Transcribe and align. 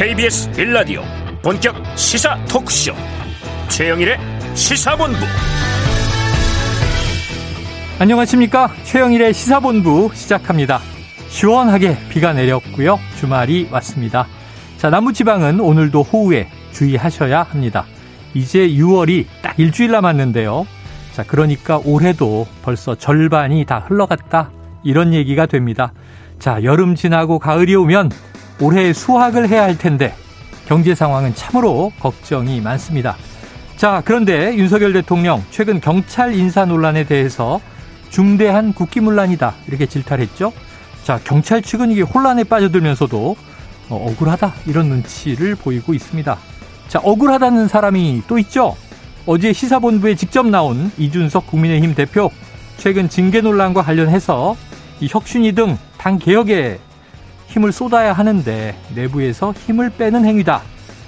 KBS 0.00 0.50
빌라디오. 0.52 1.02
본격 1.42 1.76
시사 1.94 2.42
토크쇼. 2.46 2.94
최영일의 3.68 4.16
시사본부. 4.54 5.18
안녕하십니까? 7.98 8.70
최영일의 8.84 9.34
시사본부 9.34 10.08
시작합니다. 10.14 10.80
시원하게 11.28 11.98
비가 12.08 12.32
내렸고요. 12.32 12.98
주말이 13.18 13.68
왔습니다. 13.70 14.26
자 14.78 14.88
남부지방은 14.88 15.60
오늘도 15.60 16.00
호우에 16.00 16.48
주의하셔야 16.72 17.42
합니다. 17.42 17.84
이제 18.32 18.70
6월이 18.70 19.26
딱 19.42 19.60
일주일 19.60 19.90
남았는데요. 19.90 20.66
자 21.12 21.24
그러니까 21.24 21.78
올해도 21.84 22.46
벌써 22.62 22.94
절반이 22.94 23.66
다 23.66 23.84
흘러갔다. 23.86 24.50
이런 24.82 25.12
얘기가 25.12 25.44
됩니다. 25.44 25.92
자 26.38 26.64
여름 26.64 26.94
지나고 26.94 27.38
가을이 27.38 27.74
오면 27.74 28.08
올해 28.60 28.92
수확을 28.92 29.48
해야 29.48 29.62
할 29.62 29.78
텐데 29.78 30.14
경제 30.66 30.94
상황은 30.94 31.34
참으로 31.34 31.92
걱정이 32.00 32.60
많습니다. 32.60 33.16
자, 33.76 34.02
그런데 34.04 34.54
윤석열 34.56 34.92
대통령 34.92 35.42
최근 35.50 35.80
경찰 35.80 36.34
인사 36.34 36.64
논란에 36.64 37.04
대해서 37.04 37.60
중대한 38.10 38.72
국기문란이다 38.72 39.54
이렇게 39.68 39.86
질타했죠. 39.86 40.52
자, 41.04 41.18
경찰 41.24 41.62
측은 41.62 41.90
이게 41.90 42.02
혼란에 42.02 42.44
빠져들면서도 42.44 43.36
어, 43.88 44.06
억울하다 44.10 44.52
이런 44.66 44.88
눈치를 44.88 45.54
보이고 45.54 45.94
있습니다. 45.94 46.38
자, 46.88 47.00
억울하다는 47.02 47.68
사람이 47.68 48.22
또 48.28 48.38
있죠. 48.38 48.76
어제 49.26 49.52
시사본부에 49.52 50.14
직접 50.14 50.46
나온 50.46 50.92
이준석 50.98 51.46
국민의힘 51.46 51.94
대표 51.94 52.30
최근 52.76 53.08
징계 53.08 53.40
논란과 53.40 53.82
관련해서 53.82 54.56
이 55.00 55.08
혁신위 55.10 55.52
등 55.52 55.78
당 56.00 56.18
개혁에 56.18 56.78
힘을 57.50 57.72
쏟아야 57.72 58.12
하는데 58.12 58.76
내부에서 58.94 59.52
힘을 59.52 59.90
빼는 59.90 60.24
행위다. 60.24 60.62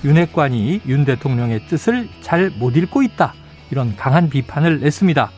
윤핵관이 0.05 0.83
윤 0.87 1.05
대통령의 1.05 1.67
뜻을 1.69 2.09
잘 2.21 2.51
못 2.59 2.77
읽고 2.77 3.03
있다. 3.03 3.35
이런 3.71 3.97
강한 3.97 4.29
비판을 4.29 4.81
냈습니다. 4.81 5.31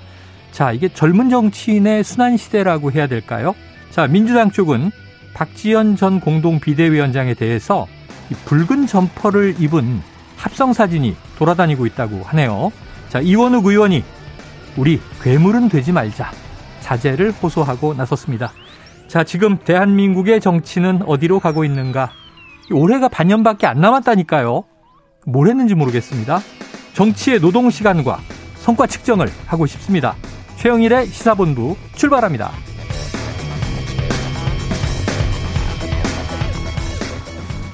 자, 0.51 0.73
이게 0.73 0.89
젊은 0.89 1.29
정치인의 1.29 2.05
순환 2.05 2.37
시대라고 2.37 2.91
해야 2.91 3.07
될까요? 3.07 3.55
자, 3.91 4.07
민주당 4.07 4.51
쪽은 4.51 4.91
박지현 5.35 5.97
전 5.97 6.21
공동 6.21 6.59
비대위원장에 6.59 7.35
대해서 7.35 7.87
붉은 8.47 8.87
점퍼를 8.87 9.57
입은 9.59 10.01
합성 10.37 10.73
사진이 10.73 11.17
돌아다니고 11.39 11.87
있다고 11.87 12.23
하네요. 12.25 12.73
자, 13.11 13.21
이원욱 13.21 13.67
의원이 13.67 14.03
우리 14.77 15.01
괴물은 15.23 15.69
되지 15.69 15.93
말자. 15.93 16.31
자제를 16.81 17.33
호소하고 17.33 17.95
나섰습니다. 17.95 18.53
자, 19.15 19.23
지금 19.23 19.59
대한민국의 19.59 20.41
정치는 20.41 21.03
어디로 21.07 21.39
가고 21.39 21.65
있는가? 21.65 22.11
올해가 22.73 23.07
반년밖에 23.07 23.65
안 23.65 23.81
남았다니까요. 23.81 24.65
뭘 25.25 25.47
했는지 25.47 25.77
모르겠습니다. 25.77 26.41
정치의 26.95 27.41
노동 27.41 27.71
시간과 27.71 28.19
성과 28.57 28.89
측정을 28.89 29.29
하고 29.47 29.67
싶습니다. 29.67 30.17
최영일의 30.57 31.07
시사본부 31.07 31.77
출발합니다. 31.95 32.51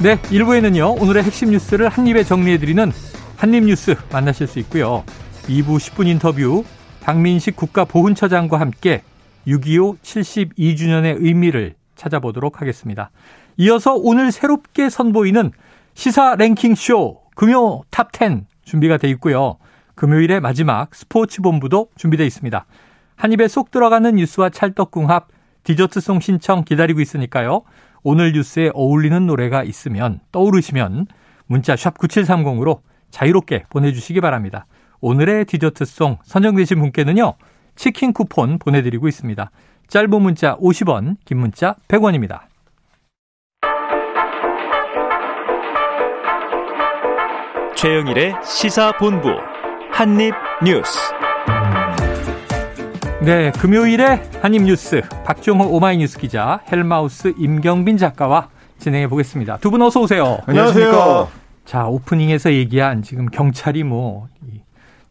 네, 0.03 0.19
1부에는요, 0.19 1.01
오늘의 1.01 1.23
핵심 1.23 1.53
뉴스를 1.53 1.89
한입에 1.89 2.23
정리해드리는 2.23 2.93
한입뉴스 3.39 3.97
만나실 4.13 4.47
수 4.47 4.59
있고요. 4.59 5.05
2부 5.49 5.79
10분 5.79 6.07
인터뷰, 6.07 6.65
박민식 7.01 7.57
국가보훈처장과 7.57 8.61
함께 8.61 9.01
6.25 9.51 9.99
72주년의 10.01 11.17
의미를 11.19 11.75
찾아보도록 11.97 12.61
하겠습니다. 12.61 13.11
이어서 13.57 13.95
오늘 13.95 14.33
새롭게 14.33 14.89
선보이는 14.89 15.51
시사 15.95 16.37
랭킹쇼 16.37 17.21
금요 17.35 17.83
top 17.91 18.23
10 18.23 18.45
준비가 18.65 18.97
돼 18.97 19.09
있고요. 19.11 19.57
금요일의 19.97 20.41
마지막 20.41 20.95
스포츠 20.95 21.43
본부도 21.43 21.89
준비되어 21.97 22.27
있습니다. 22.27 22.65
한 23.17 23.33
입에 23.33 23.49
쏙 23.49 23.71
들어가는 23.71 24.15
뉴스와 24.15 24.49
찰떡궁합 24.51 25.29
디저트송 25.65 26.21
신청 26.21 26.65
기다리고 26.65 27.01
있으니까요. 27.01 27.63
오늘 28.03 28.33
뉴스에 28.33 28.71
어울리는 28.73 29.27
노래가 29.27 29.63
있으면 29.63 30.21
떠오르시면 30.33 31.07
문자 31.47 31.77
샵 31.77 31.99
9730으로 31.99 32.81
자유롭게 33.11 33.65
보내주시기 33.69 34.23
바랍니다. 34.23 34.67
오늘의 35.03 35.45
디저트송 35.45 36.19
선정되신 36.23 36.79
분께는요. 36.79 37.35
치킨 37.77 38.13
쿠폰 38.13 38.59
보내드리고 38.59 39.09
있습니다. 39.09 39.51
짧은 39.89 40.23
문자 40.23 40.57
50원, 40.59 41.17
긴 41.25 41.39
문자 41.39 41.75
100원입니다. 41.89 42.41
최영일의 47.77 48.35
시사본부 48.45 49.29
한입뉴스 49.91 50.99
네, 53.23 53.51
금요일에 53.53 54.23
한입뉴스 54.41 55.03
박종호 55.25 55.65
오마이뉴스 55.77 56.19
기자 56.19 56.61
헬마우스 56.71 57.35
임경빈 57.39 57.97
작가와 57.99 58.49
진행해 58.79 59.09
보겠습니다. 59.09 59.59
두 59.59 59.71
분 59.71 59.83
어서 59.83 60.01
오세요. 60.01 60.39
안녕하세요. 60.47 61.29
자, 61.67 61.85
오프닝에서 61.87 62.53
얘기한 62.53 63.03
지금 63.03 63.27
경찰이 63.27 63.85
뭐 63.85 64.27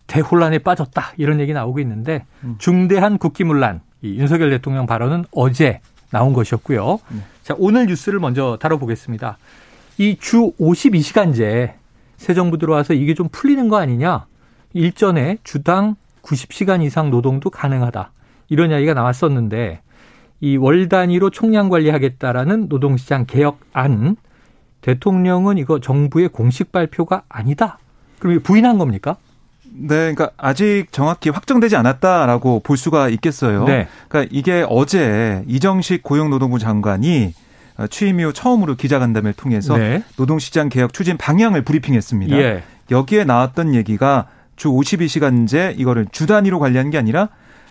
대혼란에 0.09 0.57
빠졌다 0.59 1.13
이런 1.17 1.39
얘기 1.39 1.53
나오고 1.53 1.79
있는데 1.79 2.25
음. 2.43 2.55
중대한 2.57 3.17
국기문란 3.17 3.81
이 4.01 4.19
윤석열 4.19 4.49
대통령 4.49 4.85
발언은 4.85 5.25
어제 5.31 5.79
나온 6.11 6.33
것이었고요. 6.33 6.99
네. 7.09 7.19
자 7.43 7.55
오늘 7.57 7.85
뉴스를 7.85 8.19
먼저 8.19 8.57
다뤄보겠습니다. 8.59 9.37
이 9.99 10.17
주 10.19 10.51
52시간제 10.59 11.73
새 12.17 12.33
정부 12.33 12.57
들어와서 12.57 12.93
이게 12.93 13.13
좀 13.13 13.29
풀리는 13.31 13.69
거 13.69 13.77
아니냐? 13.77 14.25
일전에 14.73 15.37
주당 15.43 15.95
90시간 16.23 16.83
이상 16.83 17.09
노동도 17.09 17.49
가능하다 17.49 18.11
이런 18.49 18.71
이야기가 18.71 18.93
나왔었는데 18.93 19.81
이 20.41 20.55
월 20.57 20.87
단위로 20.89 21.29
총량 21.31 21.69
관리하겠다라는 21.69 22.67
노동시장 22.69 23.25
개혁안 23.25 24.15
대통령은 24.81 25.57
이거 25.57 25.79
정부의 25.79 26.29
공식 26.29 26.71
발표가 26.71 27.23
아니다. 27.27 27.77
그럼 28.19 28.39
부인한 28.41 28.77
겁니까? 28.77 29.17
네, 29.71 30.13
그러니까 30.13 30.31
아직 30.37 30.87
정확히 30.91 31.29
확정되지 31.29 31.75
않았다라고 31.75 32.61
볼 32.61 32.77
수가 32.77 33.09
있겠어요. 33.09 33.65
네. 33.65 33.87
그러니까 34.07 34.29
이게 34.35 34.65
어제 34.67 35.43
이정식 35.47 36.03
고용노동부 36.03 36.59
장관이 36.59 37.33
취임 37.89 38.19
이후 38.19 38.33
처음으로 38.33 38.75
기자간담회를 38.75 39.33
통해서 39.33 39.77
네. 39.77 40.03
노동시장 40.17 40.69
개혁 40.69 40.93
추진 40.93 41.17
방향을 41.17 41.63
브리핑했습니다. 41.63 42.37
예. 42.37 42.63
여기에 42.91 43.23
나왔던 43.23 43.75
얘기가 43.75 44.27
주 44.55 44.69
52시간제 44.69 45.79
이거를 45.79 46.07
주 46.11 46.25
단위로 46.25 46.59
관리하는 46.59 46.91
게 46.91 46.97
아니라 46.97 47.29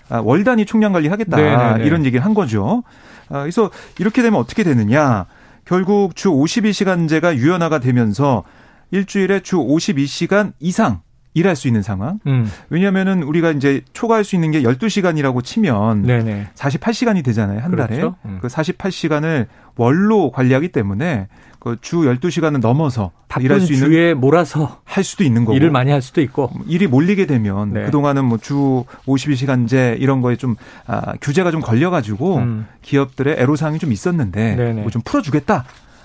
아, 0.09 0.21
월 0.21 0.45
단위 0.45 0.65
총량 0.65 0.93
관리하겠다 0.93 1.37
네네네. 1.37 1.85
이런 1.85 2.07
얘기를 2.07 2.25
한 2.25 2.33
거죠. 2.33 2.83
아, 3.29 3.41
그래서 3.41 3.71
이렇게 3.99 4.23
되면 4.23 4.41
어떻게 4.41 4.65
되느냐? 4.65 5.27
결국 5.67 6.17
주 6.17 6.31
52시간제가 6.31 7.37
유연화가 7.37 7.79
되면서 7.79 8.45
일주일에 8.91 9.41
주 9.41 9.57
52시간 9.59 10.53
이상 10.61 11.03
일할 11.35 11.55
수 11.57 11.69
있는 11.69 11.83
상황. 11.83 12.19
음. 12.27 12.51
왜냐면은 12.71 13.23
우리가 13.23 13.51
이제 13.53 13.83
초과할 13.93 14.25
수 14.25 14.35
있는 14.35 14.51
게 14.51 14.63
12시간이라고 14.63 15.45
치면 15.45 16.03
네네. 16.03 16.49
48시간이 16.55 17.25
되잖아요, 17.25 17.61
한 17.61 17.71
달에. 17.77 17.97
그렇죠? 17.97 18.17
음. 18.25 18.39
그 18.41 18.49
48시간을 18.49 19.47
월로 19.77 20.31
관리하기 20.33 20.69
때문에 20.73 21.29
그주 21.61 21.99
12시간은 21.99 22.61
넘어서 22.61 23.11
일할 23.41 23.61
수 23.61 23.73
있는 23.73 23.89
주에 23.89 24.15
몰아서 24.15 24.81
할 24.85 25.05
수도 25.05 25.23
있는 25.23 25.45
거고 25.45 25.57
일을 25.57 25.71
많이 25.71 25.91
할 25.91 26.01
수도 26.03 26.21
있고 26.21 26.51
일이 26.67 26.87
몰리게 26.87 27.27
되면 27.27 27.73
네. 27.73 27.85
그동안은 27.85 28.25
뭐 28.25 28.39
주 28.39 28.85
52시간제 29.07 30.01
이런 30.01 30.21
거에 30.23 30.37
좀 30.37 30.57
아, 30.87 31.15
규제가 31.21 31.51
좀 31.51 31.61
걸려 31.61 31.91
가지고 31.91 32.39
음. 32.39 32.67
기업들의 32.83 33.37
애로 33.39 33.57
사항이 33.57 33.79
좀 33.79 33.93
있었는데 33.93 34.73
뭐 34.81 34.91
좀 34.91 35.03
풀어 35.05 35.21
주겠다. 35.23 35.65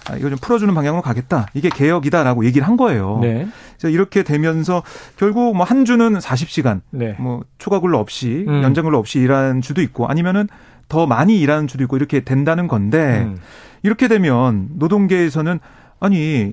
아, 0.09 0.15
이거 0.17 0.29
좀 0.29 0.37
풀어주는 0.39 0.73
방향으로 0.73 1.01
가겠다. 1.01 1.47
이게 1.53 1.69
개혁이다라고 1.69 2.45
얘기를 2.45 2.67
한 2.67 2.75
거예요. 2.77 3.19
네. 3.21 3.47
그래서 3.77 3.89
이렇게 3.93 4.23
되면서 4.23 4.83
결국 5.15 5.55
뭐 5.55 5.65
한 5.65 5.85
주는 5.85 6.17
40시간, 6.19 6.81
네. 6.91 7.15
뭐 7.19 7.43
초과 7.57 7.79
근로 7.79 7.99
없이 7.99 8.45
음. 8.47 8.63
연장 8.63 8.83
근로 8.85 8.97
없이 8.99 9.19
일하는 9.19 9.61
주도 9.61 9.81
있고 9.81 10.07
아니면은 10.07 10.47
더 10.89 11.07
많이 11.07 11.39
일하는 11.39 11.67
주도 11.67 11.83
있고 11.85 11.95
이렇게 11.97 12.19
된다는 12.19 12.67
건데 12.67 13.23
음. 13.25 13.37
이렇게 13.81 14.07
되면 14.07 14.67
노동계에서는 14.75 15.59
아니 15.99 16.51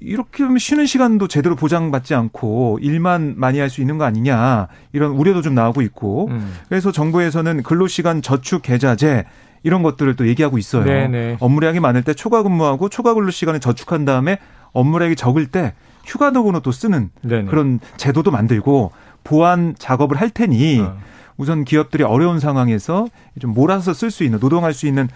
이렇게 0.00 0.42
하면 0.44 0.58
쉬는 0.58 0.86
시간도 0.86 1.28
제대로 1.28 1.54
보장받지 1.56 2.14
않고 2.14 2.78
일만 2.80 3.34
많이 3.36 3.58
할 3.58 3.68
수 3.68 3.82
있는 3.82 3.98
거 3.98 4.04
아니냐 4.04 4.68
이런 4.92 5.10
우려도 5.12 5.42
좀 5.42 5.54
나오고 5.54 5.82
있고 5.82 6.28
음. 6.30 6.54
그래서 6.70 6.90
정부에서는 6.90 7.62
근로시간 7.62 8.22
저축 8.22 8.62
계좌제 8.62 9.24
이런 9.62 9.82
것들을 9.82 10.16
또 10.16 10.26
얘기하고 10.28 10.58
있어요. 10.58 10.84
네네. 10.84 11.38
업무량이 11.40 11.80
많을 11.80 12.02
때 12.02 12.14
초과 12.14 12.42
근무하고 12.42 12.88
초과 12.88 13.14
근로 13.14 13.30
시간을 13.30 13.60
저축한 13.60 14.04
다음에 14.04 14.38
업무량이 14.72 15.16
적을 15.16 15.46
때 15.46 15.74
휴가 16.04 16.32
도구로 16.32 16.60
또 16.60 16.72
쓰는 16.72 17.10
네네. 17.22 17.50
그런 17.50 17.80
제도도 17.96 18.30
만들고 18.30 18.92
보완 19.24 19.74
작업을 19.78 20.18
할 20.18 20.30
테니 20.30 20.80
어. 20.80 20.98
우선 21.36 21.64
기업들이 21.64 22.02
어려운 22.02 22.40
상황에서 22.40 23.06
좀 23.38 23.52
몰아서 23.52 23.94
쓸 23.94 24.10
수 24.10 24.24
있는 24.24 24.40
노동할 24.40 24.74
수 24.74 24.86
있는 24.86 25.04
아, 25.04 25.08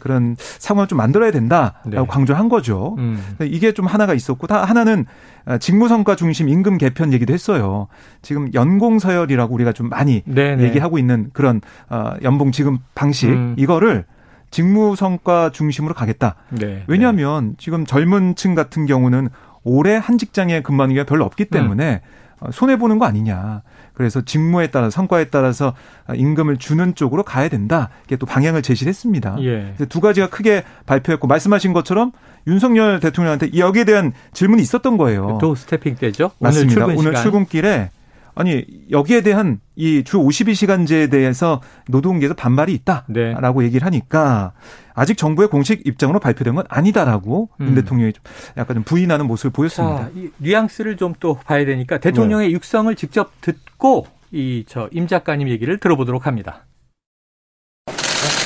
그런 0.00 0.36
상황을 0.38 0.88
좀 0.88 0.98
만들어야 0.98 1.30
된다라고 1.30 1.90
네. 1.90 2.06
강조한 2.08 2.48
거죠. 2.48 2.96
음. 2.98 3.22
이게 3.40 3.72
좀 3.72 3.86
하나가 3.86 4.14
있었고 4.14 4.46
다 4.46 4.64
하나는 4.64 5.06
아, 5.44 5.58
직무성과 5.58 6.16
중심 6.16 6.48
임금 6.48 6.78
개편 6.78 7.12
얘기도 7.12 7.32
했어요. 7.32 7.86
지금 8.22 8.52
연공 8.52 8.98
서열이라고 8.98 9.54
우리가 9.54 9.72
좀 9.72 9.88
많이 9.88 10.22
네네. 10.26 10.62
얘기하고 10.64 10.98
있는 10.98 11.30
그런 11.32 11.60
어, 11.88 12.14
연봉 12.22 12.52
지금 12.52 12.78
방식 12.94 13.30
음. 13.30 13.54
이거를 13.56 14.04
직무 14.50 14.96
성과 14.96 15.50
중심으로 15.50 15.94
가겠다. 15.94 16.36
네. 16.50 16.82
왜냐하면 16.86 17.50
네. 17.50 17.54
지금 17.58 17.84
젊은 17.86 18.34
층 18.34 18.54
같은 18.54 18.86
경우는 18.86 19.28
올해 19.62 19.96
한 19.96 20.18
직장에 20.18 20.62
근무하는 20.62 20.94
게 20.94 21.04
별로 21.04 21.24
없기 21.24 21.46
때문에 21.46 22.00
음. 22.02 22.25
손해 22.52 22.76
보는 22.76 22.98
거 22.98 23.06
아니냐. 23.06 23.62
그래서 23.94 24.20
직무에 24.20 24.66
따라 24.68 24.90
성과에 24.90 25.26
따라서 25.26 25.74
임금을 26.14 26.58
주는 26.58 26.94
쪽으로 26.94 27.22
가야 27.22 27.48
된다. 27.48 27.88
이게 28.04 28.16
또 28.16 28.26
방향을 28.26 28.62
제시했습니다. 28.62 29.36
예. 29.40 29.74
두 29.88 30.00
가지가 30.00 30.28
크게 30.28 30.64
발표했고 30.84 31.26
말씀하신 31.26 31.72
것처럼 31.72 32.12
윤석열 32.46 33.00
대통령한테 33.00 33.56
여기에 33.56 33.84
대한 33.84 34.12
질문이 34.32 34.62
있었던 34.62 34.98
거예요. 34.98 35.38
또 35.40 35.54
스태핑 35.54 35.96
때죠? 35.96 36.30
맞습니다. 36.38 36.84
오늘, 36.84 36.94
출근 36.94 37.08
오늘 37.08 37.20
출근길에 37.20 37.90
아니 38.36 38.64
여기에 38.90 39.22
대한 39.22 39.60
이 39.76 40.02
주 40.04 40.18
52시간제에 40.18 41.10
대해서 41.10 41.60
노동계에서 41.88 42.34
반발이 42.34 42.72
있다라고 42.74 43.60
네. 43.60 43.66
얘기를 43.66 43.84
하니까 43.86 44.52
아직 44.94 45.16
정부의 45.18 45.48
공식 45.48 45.86
입장으로 45.86 46.20
발표된 46.20 46.54
건 46.54 46.64
아니다라고 46.68 47.48
음. 47.60 47.66
윤 47.68 47.74
대통령이 47.74 48.12
좀 48.12 48.22
약간 48.56 48.76
좀 48.76 48.84
부인하는 48.84 49.26
모습을 49.26 49.50
보였습니다. 49.50 50.04
자, 50.04 50.10
이 50.14 50.28
뉘앙스를 50.38 50.96
좀 50.96 51.14
또 51.18 51.34
봐야 51.44 51.64
되니까 51.64 51.98
대통령의 51.98 52.48
네. 52.48 52.52
육성을 52.54 52.94
직접 52.94 53.32
듣고 53.40 54.06
이 54.32 54.64
저 54.68 54.88
임 54.92 55.06
작가님 55.06 55.48
얘기를 55.48 55.78
들어보도록 55.78 56.26
합니다. 56.26 56.66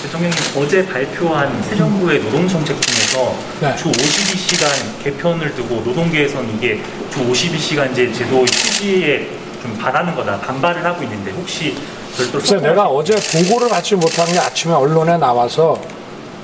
대통령님 0.02 0.38
어제 0.56 0.86
발표한 0.86 1.62
새 1.62 1.76
정부의 1.76 2.20
노동 2.22 2.46
정책 2.48 2.80
중에서 2.80 3.34
네. 3.60 3.76
주 3.76 3.90
52시간 3.90 5.02
개편을 5.02 5.54
두고 5.54 5.76
노동계에서는 5.82 6.54
이게 6.56 6.80
주 7.10 7.20
52시간제 7.20 8.14
제도의 8.14 8.46
취지에 8.46 9.39
좀 9.62 9.76
바라는 9.78 10.14
거다 10.14 10.40
반발을 10.40 10.84
하고 10.84 11.02
있는데 11.02 11.30
혹시 11.32 11.76
별도로 12.16 12.40
글쎄 12.40 12.56
내가 12.56 12.86
어제 12.86 13.14
보고를 13.14 13.68
받지 13.68 13.94
못한 13.94 14.26
게 14.32 14.38
아침에 14.38 14.72
언론에 14.74 15.16
나와서 15.18 15.78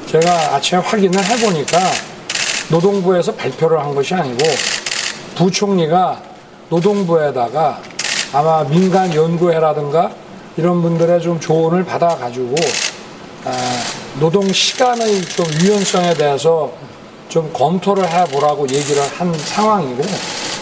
제가 0.06 0.54
아침에 0.54 0.80
확인을 0.80 1.22
해보니까 1.24 1.78
노동부에서 2.68 3.34
발표를 3.34 3.78
한 3.80 3.94
것이 3.94 4.14
아니고 4.14 4.44
부총리가 5.36 6.20
노동부에다가 6.68 7.80
아마 8.32 8.64
민간 8.64 9.14
연구회라든가 9.14 10.10
이런 10.56 10.82
분들의 10.82 11.20
좀 11.20 11.38
조언을 11.38 11.84
받아가지고 11.84 12.54
아, 13.44 13.78
노동 14.18 14.50
시간의 14.52 15.22
좀 15.26 15.46
유연성에 15.62 16.14
대해서 16.14 16.72
좀 17.28 17.52
검토를 17.52 18.08
해보라고 18.08 18.66
얘기를 18.68 19.02
한 19.18 19.32
상황이고 19.38 20.02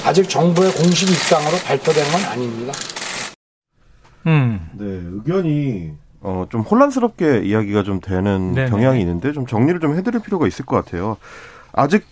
아직 0.04 0.28
정부의 0.28 0.70
공식 0.72 1.08
입장으로 1.08 1.56
발표된 1.64 2.04
건 2.12 2.24
아닙니다. 2.24 2.72
음. 4.26 4.68
네, 4.74 4.84
의견이 4.84 5.92
어, 6.20 6.46
좀 6.50 6.60
혼란스럽게 6.60 7.42
이야기가 7.44 7.82
좀 7.82 8.00
되는 8.00 8.52
네네. 8.54 8.70
경향이 8.70 9.00
있는데 9.00 9.32
좀 9.32 9.46
정리를 9.46 9.80
좀 9.80 9.96
해드릴 9.96 10.20
필요가 10.20 10.46
있을 10.46 10.64
것 10.66 10.76
같아요. 10.76 11.16
아직 11.72 12.04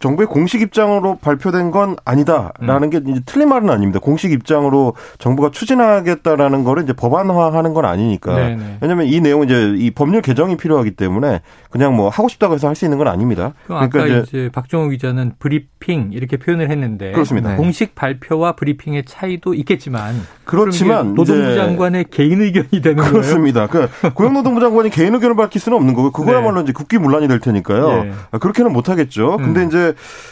정부의 0.00 0.26
공식 0.26 0.62
입장으로 0.62 1.18
발표된 1.20 1.70
건 1.70 1.94
아니다라는 2.04 2.88
음. 2.88 2.90
게 2.90 3.00
이제 3.06 3.20
틀린 3.26 3.50
말은 3.50 3.68
아닙니다. 3.70 4.00
공식 4.00 4.32
입장으로 4.32 4.94
정부가 5.18 5.50
추진하겠다라는 5.50 6.64
거를 6.64 6.82
이제 6.82 6.92
법안화하는 6.94 7.74
건 7.74 7.84
아니니까. 7.84 8.34
네네. 8.34 8.78
왜냐하면 8.80 9.06
이 9.06 9.20
내용 9.20 9.44
이제 9.44 9.74
이 9.76 9.90
법률 9.90 10.22
개정이 10.22 10.56
필요하기 10.56 10.92
때문에 10.92 11.42
그냥 11.70 11.94
뭐 11.94 12.08
하고 12.08 12.28
싶다고 12.28 12.54
해서 12.54 12.66
할 12.66 12.80
수 12.80 12.86
있는 12.86 12.96
건 12.96 13.08
아닙니다. 13.08 13.52
그러니까 13.66 14.06
이제, 14.06 14.24
이제 14.26 14.50
박정호 14.54 14.88
기자는 14.88 15.32
브리핑 15.38 16.12
이렇게 16.14 16.38
표현을 16.38 16.70
했는데 16.70 17.12
그렇습니다. 17.12 17.56
공식 17.56 17.94
발표와 17.94 18.52
브리핑의 18.52 19.04
차이도 19.04 19.52
있겠지만 19.52 20.14
그렇지만 20.44 21.14
노동부 21.14 21.54
장관의 21.54 22.06
개인 22.10 22.40
의견이 22.40 22.80
되는 22.80 22.96
거예요. 22.96 23.12
그렇습니다. 23.12 23.66
그 23.66 23.86
고용노동부 24.14 24.60
장관이 24.60 24.88
개인 24.88 25.14
의견을 25.14 25.36
밝힐 25.36 25.60
수는 25.60 25.76
없는 25.76 25.92
거고 25.92 26.10
그거야말로 26.10 26.56
네. 26.56 26.62
이제 26.62 26.72
국기문란이 26.72 27.28
될 27.28 27.38
테니까요. 27.40 28.04
네. 28.04 28.12
그렇게는 28.40 28.72
못 28.72 28.88
하겠죠. 28.88 29.36
근데 29.36 29.60
음. 29.60 29.68
이제 29.68 29.89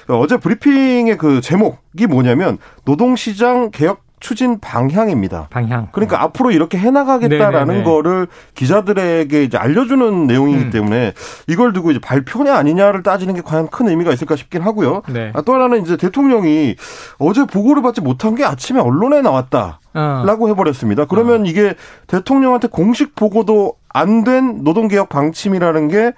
어제 0.08 0.36
브리핑의 0.36 1.16
그 1.18 1.40
제목이 1.40 2.06
뭐냐면 2.08 2.58
노동시장 2.84 3.70
개혁 3.70 4.06
추진 4.20 4.58
방향입니다. 4.58 5.46
방향. 5.48 5.90
그러니까 5.92 6.16
네. 6.18 6.24
앞으로 6.24 6.50
이렇게 6.50 6.76
해나가겠다라는 6.76 7.66
네네네. 7.68 7.84
거를 7.84 8.26
기자들에게 8.56 9.44
이제 9.44 9.56
알려주는 9.56 10.26
내용이기 10.26 10.64
음. 10.64 10.70
때문에 10.70 11.12
이걸 11.46 11.72
두고 11.72 11.92
이제 11.92 12.00
발표냐 12.00 12.52
아니냐를 12.56 13.04
따지는 13.04 13.34
게 13.34 13.42
과연 13.42 13.68
큰 13.68 13.86
의미가 13.86 14.12
있을까 14.12 14.34
싶긴 14.34 14.62
하고요. 14.62 15.02
네. 15.08 15.30
아, 15.34 15.42
또 15.42 15.54
하나는 15.54 15.82
이제 15.82 15.96
대통령이 15.96 16.74
어제 17.18 17.44
보고를 17.44 17.80
받지 17.80 18.00
못한 18.00 18.34
게 18.34 18.44
아침에 18.44 18.80
언론에 18.80 19.20
나왔다. 19.22 19.78
라고 19.92 20.46
어. 20.46 20.48
해버렸습니다. 20.48 21.04
그러면 21.06 21.42
어. 21.42 21.44
이게 21.44 21.74
대통령한테 22.08 22.66
공식 22.68 23.14
보고도 23.14 23.74
안 23.88 24.24
된 24.24 24.62
노동개혁 24.64 25.08
방침이라는 25.08 25.88
게 25.88 26.12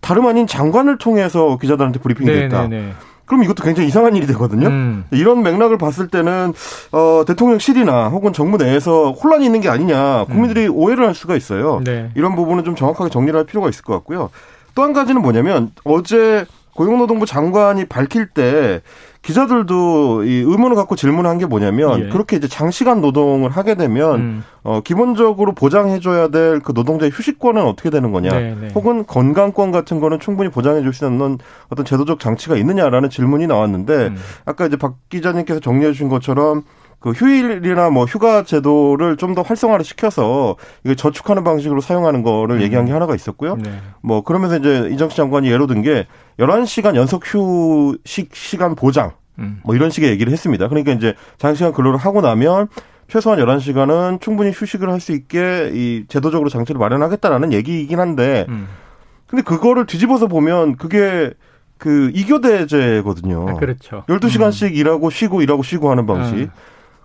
다름 0.00 0.26
아닌 0.26 0.46
장관을 0.46 0.98
통해서 0.98 1.58
기자들한테 1.60 2.00
브리핑이 2.00 2.30
됐다. 2.30 2.62
네네네. 2.62 2.76
네, 2.76 2.88
네. 2.88 2.92
그럼 3.24 3.42
이것도 3.44 3.62
굉장히 3.62 3.88
이상한 3.88 4.16
일이 4.16 4.26
되거든요. 4.28 4.68
음. 4.68 5.04
이런 5.10 5.42
맥락을 5.42 5.76
봤을 5.76 6.08
때는 6.08 6.54
어, 6.92 7.24
대통령실이나 7.26 8.08
혹은 8.08 8.32
정부 8.32 8.56
내에서 8.56 9.12
혼란이 9.12 9.44
있는 9.44 9.60
게 9.60 9.68
아니냐 9.68 10.24
국민들이 10.24 10.66
음. 10.66 10.74
오해를 10.74 11.06
할 11.06 11.14
수가 11.14 11.36
있어요. 11.36 11.80
네. 11.84 12.10
이런 12.14 12.34
부분은 12.36 12.64
좀 12.64 12.74
정확하게 12.74 13.10
정리를 13.10 13.38
할 13.38 13.44
필요가 13.44 13.68
있을 13.68 13.84
것 13.84 13.92
같고요. 13.94 14.30
또 14.74 14.82
한 14.82 14.92
가지는 14.94 15.20
뭐냐면 15.22 15.72
어제 15.84 16.46
고용노동부 16.74 17.26
장관이 17.26 17.86
밝힐 17.86 18.28
때 18.28 18.80
기자들도 19.28 20.24
이 20.24 20.38
의문을 20.38 20.74
갖고 20.74 20.96
질문한 20.96 21.36
게 21.36 21.44
뭐냐면 21.44 22.06
예. 22.06 22.08
그렇게 22.08 22.36
이제 22.36 22.48
장시간 22.48 23.02
노동을 23.02 23.50
하게 23.50 23.74
되면 23.74 24.20
음. 24.20 24.44
어 24.62 24.80
기본적으로 24.80 25.52
보장해줘야 25.52 26.28
될 26.28 26.58
그 26.60 26.72
노동자의 26.72 27.10
휴식권은 27.14 27.62
어떻게 27.62 27.90
되는 27.90 28.10
거냐, 28.12 28.30
네네. 28.30 28.56
네. 28.60 28.68
혹은 28.74 29.06
건강권 29.06 29.72
같은 29.72 30.00
거는 30.00 30.18
충분히 30.20 30.50
보장해줄 30.50 30.92
수 30.92 31.06
있는 31.06 31.38
어떤 31.68 31.84
제도적 31.84 32.20
장치가 32.20 32.56
있느냐라는 32.56 33.10
질문이 33.10 33.46
나왔는데 33.46 33.94
음. 34.08 34.16
아까 34.44 34.66
이제 34.66 34.76
박 34.76 34.96
기자님께서 35.08 35.60
정리해 35.60 35.92
주신 35.92 36.08
것처럼 36.08 36.62
그 37.00 37.10
휴일이나 37.10 37.90
뭐 37.90 38.04
휴가 38.06 38.42
제도를 38.42 39.16
좀 39.16 39.34
더 39.34 39.42
활성화를 39.42 39.84
시켜서 39.84 40.56
이거 40.84 40.94
저축하는 40.94 41.44
방식으로 41.44 41.80
사용하는 41.80 42.22
거를 42.22 42.56
음. 42.56 42.62
얘기한 42.62 42.86
게 42.86 42.92
하나가 42.92 43.14
있었고요. 43.14 43.56
네. 43.56 43.70
뭐 44.02 44.22
그러면서 44.22 44.56
이제 44.58 44.88
이정치 44.92 45.16
장관이 45.16 45.48
예로 45.50 45.66
든 45.68 45.82
게 45.82 46.06
11시간 46.40 46.96
연속 46.96 47.22
휴식 47.24 48.34
시간 48.34 48.74
보장 48.74 49.12
음. 49.38 49.60
뭐 49.62 49.76
이런 49.76 49.90
식의 49.90 50.10
얘기를 50.10 50.32
했습니다. 50.32 50.66
그러니까 50.68 50.92
이제 50.92 51.14
장시간 51.38 51.72
근로를 51.72 51.98
하고 51.98 52.20
나면 52.20 52.66
최소한 53.06 53.38
11시간은 53.38 54.20
충분히 54.20 54.50
휴식을 54.50 54.90
할 54.90 54.98
수 55.00 55.12
있게 55.12 55.70
이 55.72 56.04
제도적으로 56.08 56.48
장치를 56.50 56.78
마련하겠다라는 56.80 57.52
얘기이긴 57.52 58.00
한데 58.00 58.44
음. 58.48 58.66
근데 59.28 59.42
그거를 59.42 59.86
뒤집어서 59.86 60.26
보면 60.26 60.76
그게 60.76 61.30
그 61.78 62.10
이교대제거든요. 62.14 63.46
아, 63.50 63.54
그렇죠. 63.54 64.02
12시간씩 64.08 64.70
음. 64.70 64.74
일하고 64.74 65.10
쉬고 65.10 65.42
일하고 65.42 65.62
쉬고 65.62 65.90
하는 65.90 66.06
방식. 66.06 66.34
음. 66.34 66.50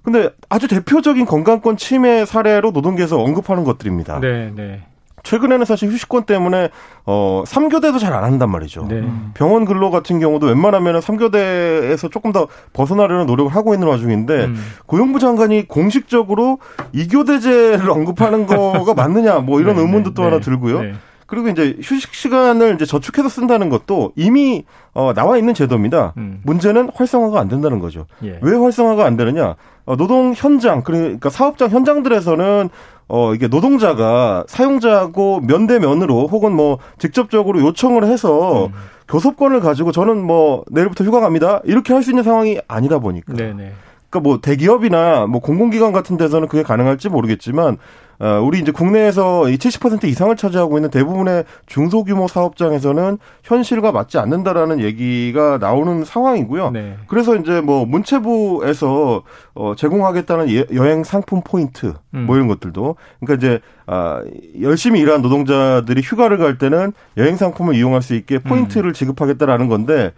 근데 0.04 0.30
아주 0.50 0.68
대표적인 0.68 1.26
건강권 1.26 1.78
침해 1.78 2.26
사례로 2.26 2.72
노동계에서 2.72 3.20
언급하는 3.20 3.64
것들입니다. 3.64 4.20
네, 4.20 4.52
네. 4.56 4.84
최근에는 5.24 5.64
사실 5.66 5.90
휴식권 5.90 6.24
때문에 6.24 6.70
어 7.06 7.44
3교대도 7.48 7.98
잘 7.98 8.12
안 8.12 8.26
한단 8.26 8.50
말이죠. 8.52 8.86
네. 8.90 9.02
병원 9.34 9.64
근로 9.64 9.90
같은 9.90 10.20
경우도 10.20 10.48
웬만하면 10.48 11.00
3교대에서 11.00 12.12
조금 12.12 12.34
더 12.34 12.50
벗어나려는 12.74 13.26
노력을 13.26 13.56
하고 13.56 13.74
있는 13.74 13.88
와중인데 13.88 14.46
음. 14.46 14.58
고용부 14.86 15.20
장관이 15.20 15.70
공식적으로 15.70 16.60
2교대제를 16.94 17.88
언급하는 17.90 18.46
거가 18.46 18.94
맞느냐 18.96 19.40
뭐 19.40 19.62
이런 19.62 19.78
네, 19.78 19.82
의문도 19.84 20.10
네, 20.10 20.14
또 20.14 20.24
하나 20.24 20.36
네. 20.38 20.42
들고요. 20.42 20.82
네. 21.24 21.28
그리고 21.28 21.48
이제 21.50 21.78
휴식 21.82 22.14
시간을 22.14 22.76
이제 22.76 22.86
저축해서 22.86 23.30
쓴다는 23.30 23.70
것도 23.70 24.12
이미 24.16 24.66
어, 24.94 25.14
나와 25.14 25.38
있는 25.38 25.54
제도입니다. 25.54 26.14
음. 26.18 26.42
문제는 26.44 26.90
활성화가 26.94 27.40
안 27.40 27.48
된다는 27.48 27.80
거죠. 27.80 28.06
예. 28.24 28.40
왜 28.42 28.56
활성화가 28.58 29.06
안 29.06 29.16
되느냐? 29.18 29.56
어, 29.86 29.96
노동 29.96 30.34
현장 30.36 30.84
그러니까 30.84 31.30
사업장 31.30 31.70
현장들에서는 31.70 32.70
어 33.10 33.34
이게 33.36 33.48
노동자가 33.48 34.46
사용자하고 34.48 35.42
면대면으로 35.42 36.28
혹은 36.28 36.56
뭐 36.56 36.80
직접적으로 37.00 37.62
요청을 37.62 38.06
해서 38.06 38.68
음. 38.68 38.72
교섭권을 39.10 39.60
가지고 39.60 39.92
저는 39.92 40.24
뭐 40.26 40.64
내일부터 40.72 41.04
휴가 41.04 41.20
갑니다 41.20 41.60
이렇게 41.66 41.94
할 41.94 42.02
수 42.02 42.12
있는 42.12 42.24
상황이 42.24 42.60
아니다 42.68 43.00
보니까. 43.00 43.34
네네. 43.34 43.74
그러니까 44.14 44.20
뭐 44.20 44.40
대기업이나 44.40 45.26
뭐 45.26 45.42
공공기관 45.42 45.92
같은 45.92 46.18
데서는 46.18 46.48
그게 46.48 46.62
가능할지 46.62 47.10
모르겠지만 47.10 47.78
어, 48.20 48.40
우리 48.46 48.60
이제 48.60 48.72
국내에서 48.72 49.50
이 49.50 49.58
70% 49.58 50.06
이상을 50.06 50.34
차지하고 50.38 50.78
있는 50.78 50.92
대부분의 50.92 51.46
중소규모 51.66 52.28
사업장에서는 52.28 53.18
현실과 53.44 53.92
맞지 53.92 54.20
않는다라는 54.20 54.82
얘기가 54.82 55.58
나오는 55.58 56.06
상황이고요. 56.06 56.72
네. 56.72 56.96
그래서 57.08 57.36
이제 57.36 57.60
뭐 57.60 57.86
문체부에서 57.86 59.24
어, 59.56 59.74
제공하겠다는 59.76 60.50
예, 60.52 60.66
여행 60.76 61.04
상품 61.04 61.42
포인트 61.44 61.94
음. 62.14 62.26
뭐 62.28 62.36
이런 62.36 62.48
것들도 62.48 62.96
그러니까 63.20 63.46
이제 63.46 63.60
아, 63.88 64.22
열심히 64.62 65.00
일한 65.00 65.24
노동자들이 65.24 66.02
휴가를 66.02 66.38
갈 66.38 66.60
때는 66.60 66.94
여행 67.18 67.36
상품을 67.36 67.76
이용할 67.76 68.04
수 68.04 68.14
있게 68.14 68.40
포인트를 68.40 68.92
음. 68.92 68.94
지급하겠다라는 68.94 69.68
건데 69.68 70.14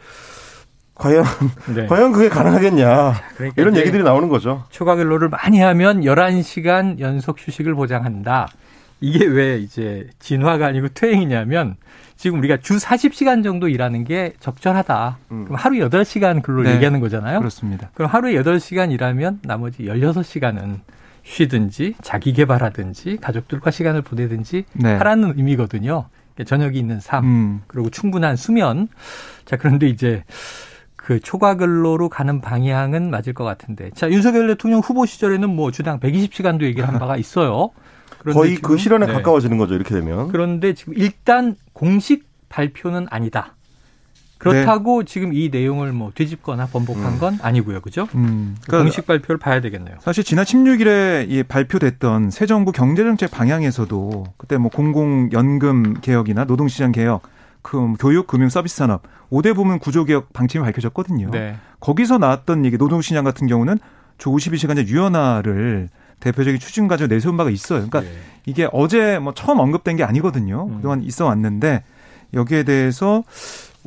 과연 0.95 1.23
네. 1.75 1.85
과연 1.87 2.11
그게 2.11 2.29
가능하겠냐 2.29 3.13
그러니까 3.35 3.61
이런 3.61 3.75
얘기들이 3.75 4.03
나오는 4.03 4.29
거죠. 4.29 4.63
초과 4.69 4.95
근로를 4.95 5.29
많이 5.29 5.59
하면 5.59 6.01
11시간 6.01 6.99
연속 6.99 7.37
휴식을 7.39 7.75
보장한다. 7.75 8.47
이게 9.01 9.25
왜 9.25 9.57
이제 9.57 10.07
진화가 10.19 10.65
아니고 10.65 10.89
퇴행이냐면 10.89 11.75
지금 12.15 12.39
우리가 12.39 12.57
주 12.57 12.77
40시간 12.77 13.43
정도 13.43 13.67
일하는 13.67 14.05
게 14.05 14.33
적절하다. 14.39 15.17
음. 15.31 15.43
그럼 15.45 15.57
하루 15.57 15.77
8시간 15.77 16.41
근로를 16.41 16.69
네. 16.69 16.75
얘기하는 16.75 17.01
거잖아요. 17.01 17.39
그렇습니다. 17.39 17.89
그럼 17.93 18.09
하루에 18.09 18.33
8시간 18.41 18.91
일하면 18.91 19.39
나머지 19.43 19.83
16시간은 19.83 20.79
쉬든지 21.23 21.95
자기 22.01 22.31
개발하든지 22.33 23.17
가족들과 23.17 23.71
시간을 23.71 24.01
보내든지 24.01 24.63
네. 24.73 24.93
하라는 24.95 25.33
의미거든요. 25.37 26.05
저녁이 26.45 26.77
있는 26.77 26.99
삶, 26.99 27.23
음. 27.23 27.61
그리고 27.67 27.89
충분한 27.89 28.35
수면. 28.35 28.87
자, 29.45 29.57
그런데 29.57 29.87
이제 29.87 30.23
그 31.05 31.19
초과 31.19 31.53
근로로 31.53 32.09
가는 32.09 32.41
방향은 32.41 33.11
맞을 33.11 33.33
것 33.35 33.43
같은데. 33.43 33.91
자, 33.93 34.09
윤석열 34.09 34.47
대통령 34.47 34.79
후보 34.79 35.05
시절에는 35.05 35.47
뭐 35.47 35.69
주당 35.69 35.99
120시간도 35.99 36.63
얘기를 36.63 36.87
한 36.87 36.97
바가 36.97 37.15
있어요. 37.15 37.69
거의 38.33 38.55
그 38.55 38.75
실현에 38.75 39.05
네. 39.05 39.13
가까워지는 39.13 39.59
거죠, 39.59 39.75
이렇게 39.75 39.93
되면. 39.93 40.29
그런데 40.29 40.73
지금 40.73 40.95
일단 40.97 41.55
공식 41.73 42.25
발표는 42.49 43.05
아니다. 43.11 43.53
그렇다고 44.39 45.03
네. 45.03 45.05
지금 45.05 45.31
이 45.31 45.49
내용을 45.49 45.91
뭐 45.91 46.11
뒤집거나 46.15 46.65
번복한 46.65 47.13
음. 47.13 47.19
건 47.19 47.37
아니고요. 47.39 47.81
그죠? 47.81 48.07
음. 48.15 48.55
그러니까 48.63 48.85
공식 48.85 49.05
발표를 49.05 49.37
봐야 49.37 49.61
되겠네요. 49.61 49.97
사실 49.99 50.23
지난 50.23 50.43
16일에 50.43 51.47
발표됐던 51.47 52.31
새 52.31 52.47
정부 52.47 52.71
경제정책 52.71 53.29
방향에서도 53.29 54.23
그때 54.37 54.57
뭐 54.57 54.71
공공연금 54.71 56.01
개혁이나 56.01 56.45
노동시장 56.45 56.91
개혁 56.91 57.21
그 57.21 57.29
교육, 57.99 58.27
금융, 58.27 58.49
서비스 58.49 58.77
산업 58.77 59.03
5대 59.31 59.55
부문 59.55 59.79
구조 59.79 60.05
개혁 60.05 60.31
방침이 60.33 60.63
밝혀졌거든요. 60.63 61.31
네. 61.31 61.55
거기서 61.79 62.17
나왔던 62.17 62.65
얘기 62.65 62.77
노동시장 62.77 63.23
같은 63.23 63.47
경우는 63.47 63.77
주 64.17 64.29
52시간제 64.29 64.87
유연화를 64.87 65.89
대표적인 66.19 66.59
추진 66.59 66.87
과정 66.87 67.07
내세운 67.07 67.37
바가 67.37 67.49
있어요. 67.49 67.87
그러니까 67.87 68.01
네. 68.01 68.07
이게 68.45 68.69
어제 68.71 69.19
뭐 69.19 69.33
처음 69.33 69.59
언급된 69.59 69.95
게 69.97 70.03
아니거든요. 70.03 70.67
음. 70.69 70.75
그동안 70.77 71.03
있어 71.03 71.25
왔는데 71.25 71.83
여기에 72.33 72.63
대해서 72.63 73.23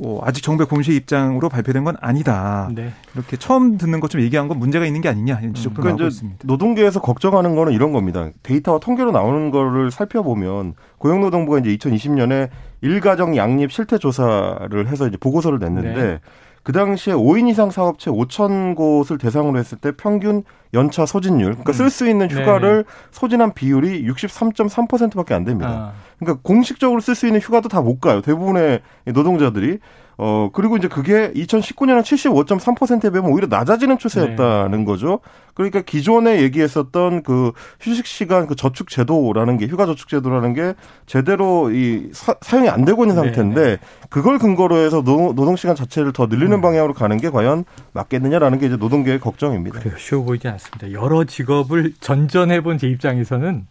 뭐 0.00 0.22
아직 0.24 0.42
정부의 0.42 0.66
공식 0.66 0.94
입장으로 0.94 1.48
발표된 1.48 1.84
건 1.84 1.96
아니다. 2.00 2.68
네. 2.74 2.92
이렇게 3.14 3.36
처음 3.36 3.78
듣는 3.78 4.00
것 4.00 4.08
좀 4.08 4.20
얘기한 4.22 4.48
건 4.48 4.58
문제가 4.58 4.86
있는 4.86 5.00
게 5.00 5.08
아니냐 5.08 5.38
이런 5.40 5.54
지적도 5.54 5.82
음. 5.82 5.88
나오고 5.88 6.04
있습니다. 6.04 6.38
노동계에서 6.44 7.00
걱정하는 7.00 7.54
거는 7.54 7.72
이런 7.72 7.92
겁니다. 7.92 8.30
데이터와 8.42 8.78
통계로 8.78 9.12
나오는 9.12 9.50
거를 9.50 9.90
살펴보면 9.90 10.74
고용노동부가 10.98 11.58
이제 11.58 11.76
2020년에 11.76 12.48
일가정 12.80 13.36
양립 13.36 13.70
실태 13.72 13.98
조사를 13.98 14.88
해서 14.88 15.06
이제 15.08 15.16
보고서를 15.18 15.58
냈는데 15.58 16.02
네. 16.02 16.20
그 16.68 16.72
당시에 16.72 17.14
5인 17.14 17.48
이상 17.48 17.70
사업체 17.70 18.10
5천 18.10 18.76
곳을 18.76 19.16
대상으로 19.16 19.58
했을 19.58 19.78
때 19.78 19.90
평균 19.90 20.42
연차 20.74 21.06
소진율, 21.06 21.52
그러니까 21.52 21.72
쓸 21.72 21.88
수 21.88 22.06
있는 22.06 22.30
휴가를 22.30 22.84
네. 22.86 22.92
소진한 23.10 23.54
비율이 23.54 24.06
63.3%밖에 24.06 25.32
안 25.32 25.44
됩니다. 25.44 25.70
아. 25.70 25.92
그러니까 26.18 26.42
공식적으로 26.42 27.00
쓸 27.00 27.14
수 27.14 27.26
있는 27.26 27.40
휴가도 27.40 27.70
다 27.70 27.80
못 27.80 28.00
가요. 28.00 28.20
대부분의 28.20 28.80
노동자들이. 29.06 29.78
어, 30.20 30.50
그리고 30.52 30.76
이제 30.76 30.88
그게 30.88 31.32
2019년에 31.32 32.02
75.3%에 32.02 33.10
비하면 33.10 33.30
오히려 33.30 33.46
낮아지는 33.46 33.98
추세였다는 33.98 34.78
네. 34.80 34.84
거죠. 34.84 35.20
그러니까 35.54 35.80
기존에 35.80 36.42
얘기했었던 36.42 37.22
그 37.22 37.52
휴식 37.80 38.06
시간 38.06 38.46
그 38.46 38.56
저축 38.56 38.88
제도라는 38.88 39.58
게 39.58 39.66
휴가 39.66 39.86
저축 39.86 40.08
제도라는 40.08 40.54
게 40.54 40.74
제대로 41.06 41.70
이 41.70 42.10
사, 42.12 42.34
용이 42.52 42.75
안 42.75 42.84
되고 42.84 43.04
있는 43.04 43.14
네, 43.16 43.22
상태인데 43.22 43.62
네. 43.62 43.76
그걸 44.08 44.38
근거로 44.38 44.76
해서 44.76 45.02
노, 45.02 45.32
노동 45.34 45.54
시간 45.54 45.76
자체를 45.76 46.12
더 46.12 46.26
늘리는 46.26 46.52
음. 46.52 46.60
방향으로 46.60 46.94
가는 46.94 47.16
게 47.16 47.30
과연 47.30 47.64
맞겠느냐라는 47.92 48.58
게 48.58 48.66
이제 48.66 48.76
노동계의 48.76 49.20
걱정입니다. 49.20 49.78
그래요. 49.80 49.96
쉬워 49.98 50.24
보이지 50.24 50.48
않습니다. 50.48 50.92
여러 50.92 51.24
직업을 51.24 51.94
전전해 52.00 52.60
본 52.60 52.78
제 52.78 52.88
입장에서는 52.88 53.66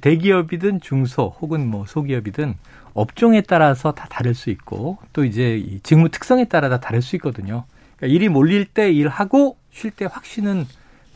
대기업이든 0.00 0.80
중소 0.80 1.34
혹은 1.40 1.66
뭐 1.66 1.84
소기업이든 1.86 2.54
업종에 2.96 3.40
따라서 3.42 3.92
다 3.92 4.06
다를 4.10 4.34
수 4.34 4.50
있고 4.50 4.98
또 5.12 5.24
이제 5.24 5.56
이 5.56 5.80
직무 5.80 6.08
특성에 6.08 6.46
따라 6.46 6.68
다 6.68 6.80
다를 6.80 7.02
수 7.02 7.16
있거든요. 7.16 7.64
그러니까 7.96 8.14
일이 8.14 8.28
몰릴 8.28 8.64
때 8.64 8.90
일하고 8.90 9.56
쉴 9.70 9.90
때 9.90 10.06
확 10.06 10.24
쉬는 10.24 10.66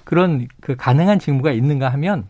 그런 0.05 0.47
그 0.61 0.77
가능한 0.77 1.19
직무가 1.19 1.53
있는가 1.53 1.89
하면 1.91 2.27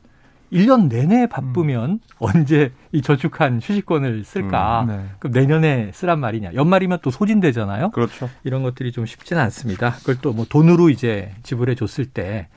1년 0.52 0.88
내내 0.88 1.28
바쁘면 1.28 1.90
음. 1.90 2.00
언제 2.18 2.72
이 2.92 3.02
저축한 3.02 3.60
휴식권을 3.62 4.24
쓸까? 4.24 4.82
음, 4.82 4.86
네. 4.88 5.04
그럼 5.20 5.32
내년에 5.32 5.90
쓰란 5.94 6.18
말이냐? 6.20 6.54
연말이면 6.54 6.98
또 7.02 7.10
소진되잖아요. 7.10 7.90
그렇죠. 7.90 8.28
이런 8.42 8.62
것들이 8.64 8.90
좀 8.92 9.06
쉽지는 9.06 9.40
않습니다. 9.42 9.92
그걸 10.00 10.16
또 10.20 10.32
뭐 10.32 10.46
돈으로 10.48 10.90
이제 10.90 11.32
지불해 11.42 11.74
줬을 11.74 12.06
때 12.06 12.48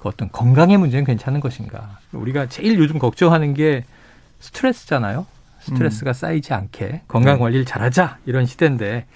그 0.00 0.08
어떤 0.08 0.30
건강의 0.30 0.76
문제는 0.78 1.04
괜찮은 1.04 1.40
것인가. 1.40 1.98
우리가 2.12 2.46
제일 2.46 2.78
요즘 2.78 3.00
걱정하는 3.00 3.52
게 3.54 3.84
스트레스잖아요. 4.38 5.26
스트레스가 5.68 6.10
음. 6.10 6.12
쌓이지 6.12 6.52
않게 6.54 7.02
건강 7.08 7.34
네. 7.34 7.40
관리를 7.40 7.64
잘하자 7.64 8.18
이런 8.26 8.46
시대인데 8.46 9.06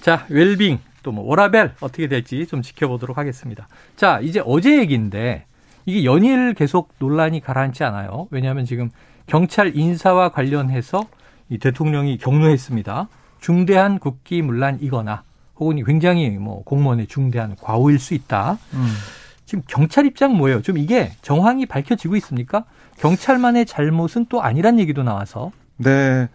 자 0.00 0.26
웰빙 0.28 0.78
또 1.02 1.12
뭐 1.12 1.24
워라벨 1.24 1.72
어떻게 1.80 2.06
될지 2.06 2.46
좀 2.46 2.60
지켜보도록 2.60 3.16
하겠습니다. 3.18 3.68
자 3.96 4.20
이제 4.20 4.42
어제 4.44 4.78
얘기인데 4.78 5.46
이게 5.86 6.04
연일 6.04 6.54
계속 6.54 6.92
논란이 6.98 7.40
가라앉지 7.40 7.82
않아요. 7.84 8.28
왜냐하면 8.30 8.64
지금 8.66 8.90
경찰 9.26 9.74
인사와 9.74 10.30
관련해서 10.30 11.00
이 11.48 11.58
대통령이 11.58 12.18
경로했습니다. 12.18 13.08
중대한 13.40 13.98
국기 13.98 14.42
문란이거나 14.42 15.22
혹은 15.56 15.82
굉장히 15.84 16.30
뭐 16.30 16.62
공무원의 16.64 17.06
중대한 17.06 17.56
과오일 17.56 17.98
수 17.98 18.12
있다. 18.14 18.58
음. 18.74 18.86
지금 19.46 19.64
경찰 19.66 20.04
입장 20.04 20.36
뭐예요? 20.36 20.60
좀 20.60 20.76
이게 20.76 21.12
정황이 21.22 21.64
밝혀지고 21.64 22.16
있습니까? 22.16 22.64
경찰만의 22.98 23.64
잘못은 23.64 24.26
또 24.28 24.42
아니란 24.42 24.78
얘기도 24.78 25.02
나와서. 25.02 25.52
네. 25.78 26.28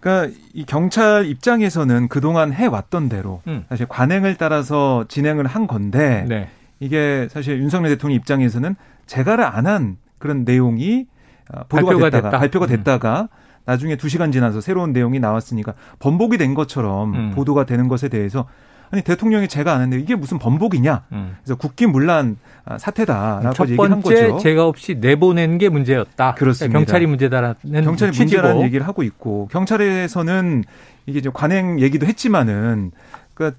그러니까 0.00 0.36
이 0.54 0.64
경찰 0.64 1.26
입장에서는 1.26 2.08
그동안 2.08 2.52
해왔던 2.52 3.08
대로 3.08 3.42
음. 3.48 3.64
사실 3.68 3.86
관행을 3.86 4.36
따라서 4.36 5.04
진행을 5.08 5.46
한 5.46 5.66
건데 5.66 6.24
네. 6.28 6.48
이게 6.78 7.26
사실 7.30 7.58
윤석열 7.58 7.90
대통령 7.90 8.14
입장에서는 8.16 8.76
제가를 9.06 9.44
안 9.44 9.66
한 9.66 9.96
그런 10.18 10.44
내용이 10.44 11.06
어, 11.52 11.62
보도가 11.68 11.92
발표가 11.92 12.10
됐다가 12.10 12.30
됐다. 12.30 12.38
발표가 12.38 12.66
음. 12.66 12.68
됐다가 12.68 13.20
음. 13.22 13.28
나중에 13.64 13.96
두 13.96 14.08
시간 14.08 14.32
지나서 14.32 14.60
새로운 14.60 14.92
내용이 14.92 15.20
나왔으니까 15.20 15.74
번복이 15.98 16.38
된 16.38 16.54
것처럼 16.54 17.14
음. 17.14 17.30
보도가 17.34 17.66
되는 17.66 17.88
것에 17.88 18.08
대해서 18.08 18.46
아니 18.90 19.02
대통령이 19.02 19.48
제가 19.48 19.74
아는데 19.74 19.98
이게 19.98 20.14
무슨 20.14 20.38
번복이냐? 20.38 21.04
음. 21.12 21.36
그래서 21.42 21.56
국기문란 21.56 22.36
아, 22.64 22.78
사태다라고 22.78 23.52
첫 23.54 23.68
얘기한 23.68 24.00
거죠. 24.00 24.38
제가 24.38 24.66
없이 24.66 24.94
내보낸 24.94 25.58
게 25.58 25.68
문제였다. 25.68 26.34
그렇습니다. 26.34 26.78
경찰이 26.78 27.06
문제다라는 27.06 27.84
경찰이 27.84 28.12
취지고. 28.12 28.24
문제라는 28.24 28.62
얘기를 28.62 28.86
하고 28.86 29.02
있고 29.02 29.48
경찰에서는 29.50 30.64
이게 31.06 31.20
좀 31.20 31.32
관행 31.32 31.80
얘기도 31.80 32.06
했지만은 32.06 32.92
그러니까 33.34 33.58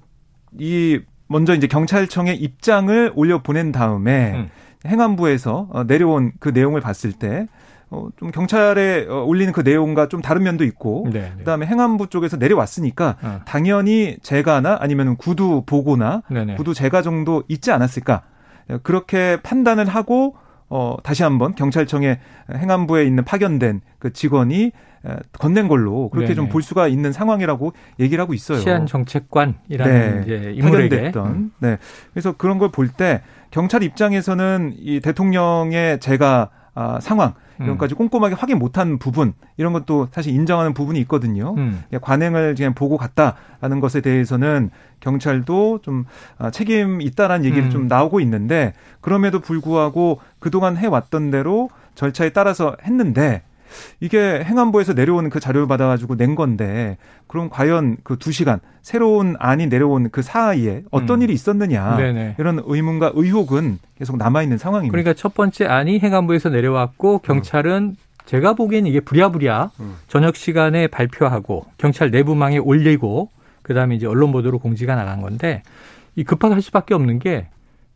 이 0.58 1.00
먼저 1.26 1.54
이제 1.54 1.66
경찰청의 1.66 2.36
입장을 2.36 3.12
올려 3.14 3.42
보낸 3.42 3.72
다음에 3.72 4.32
음. 4.34 4.50
행안부에서 4.86 5.68
어, 5.70 5.84
내려온 5.84 6.32
그 6.40 6.48
내용을 6.48 6.80
봤을 6.80 7.12
때 7.12 7.46
어, 7.90 8.08
좀 8.16 8.30
경찰에 8.30 9.06
어, 9.08 9.24
올리는 9.24 9.52
그 9.52 9.62
내용과 9.62 10.08
좀 10.08 10.22
다른 10.22 10.42
면도 10.44 10.64
있고 10.64 11.08
네, 11.12 11.20
네. 11.22 11.32
그다음에 11.38 11.66
행안부 11.66 12.06
쪽에서 12.08 12.36
내려왔으니까 12.36 13.16
어. 13.20 13.40
당연히 13.46 14.16
재가나 14.22 14.78
아니면 14.80 15.16
구두 15.16 15.64
보고나 15.66 16.22
네, 16.30 16.44
네. 16.44 16.54
구두 16.54 16.72
재가 16.74 17.02
정도 17.02 17.42
있지 17.48 17.72
않았을까 17.72 18.22
그렇게 18.84 19.38
판단을 19.42 19.86
하고 19.88 20.36
어 20.68 20.96
다시 21.02 21.24
한번 21.24 21.56
경찰청에 21.56 22.20
행안부에 22.54 23.04
있는 23.04 23.24
파견된 23.24 23.80
그 23.98 24.12
직원이 24.12 24.70
건넨 25.40 25.66
걸로 25.66 26.10
그렇게 26.10 26.34
좀 26.34 26.48
볼 26.48 26.62
수가 26.62 26.86
있는 26.86 27.10
상황이라고 27.10 27.72
얘기를 27.98 28.22
하고 28.22 28.34
있어요. 28.34 28.58
치안 28.60 28.86
정책관이라는 28.86 30.24
네. 30.26 30.52
인물에게 30.54 30.88
파견됐던. 30.96 31.26
음. 31.26 31.52
네. 31.58 31.78
그래서 32.12 32.32
그런 32.36 32.58
걸 32.58 32.70
볼 32.70 32.88
때 32.88 33.22
경찰 33.50 33.82
입장에서는 33.82 34.74
이 34.78 35.00
대통령의 35.00 35.98
제가 35.98 36.50
아, 36.80 36.98
상황 36.98 37.34
이런 37.58 37.72
음. 37.72 37.76
꼼꼼하게 37.94 38.34
확인 38.36 38.58
못한 38.58 38.98
부분 38.98 39.34
이런 39.58 39.74
것도 39.74 40.08
사실 40.12 40.32
인정하는 40.32 40.72
부분이 40.72 40.98
있거든요. 41.00 41.54
음. 41.58 41.84
관행을 42.00 42.54
그냥 42.54 42.72
보고 42.72 42.96
갔다라는 42.96 43.80
것에 43.80 44.00
대해서는 44.00 44.70
경찰도 45.00 45.80
좀 45.82 46.06
아, 46.38 46.50
책임 46.50 47.02
있다라는 47.02 47.44
얘기를 47.44 47.64
음. 47.64 47.70
좀 47.70 47.86
나오고 47.86 48.20
있는데 48.20 48.72
그럼에도 49.02 49.40
불구하고 49.40 50.20
그동안 50.38 50.78
해왔던 50.78 51.30
대로 51.30 51.68
절차에 51.96 52.30
따라서 52.30 52.76
했는데 52.82 53.42
이게 53.98 54.44
행안부에서 54.44 54.94
내려온 54.94 55.30
그 55.30 55.40
자료를 55.40 55.66
받아가지고 55.66 56.16
낸 56.16 56.34
건데 56.36 56.96
그럼 57.26 57.50
과연 57.50 57.96
그 58.04 58.20
두 58.20 58.30
시간 58.30 58.60
새로운 58.82 59.34
안이 59.40 59.66
내려온 59.66 60.10
그 60.10 60.22
사이에 60.22 60.82
어떤 60.92 61.18
음. 61.18 61.22
일이 61.22 61.32
있었느냐 61.32 61.96
네네. 61.96 62.36
이런 62.38 62.62
의문과 62.64 63.12
의혹은 63.14 63.78
계속 63.98 64.16
남아 64.16 64.42
있는 64.42 64.58
상황입니다. 64.58 64.92
그러니까 64.92 65.14
첫 65.14 65.34
번째 65.34 65.64
안이 65.64 65.98
행안부에서 65.98 66.50
내려왔고 66.50 67.18
경찰은 67.18 67.72
음. 67.72 67.96
제가 68.26 68.52
보기에는 68.54 68.88
이게 68.88 69.00
부랴부랴 69.00 69.70
음. 69.80 69.96
저녁 70.06 70.36
시간에 70.36 70.86
발표하고 70.86 71.66
경찰 71.78 72.10
내부망에 72.10 72.58
올리고 72.58 73.30
그다음에 73.62 73.96
이제 73.96 74.06
언론 74.06 74.30
보도로 74.30 74.58
공지가 74.58 74.94
나간 74.94 75.20
건데 75.20 75.62
이 76.14 76.22
급하게 76.22 76.60
수밖에 76.60 76.94
없는 76.94 77.18
게 77.18 77.48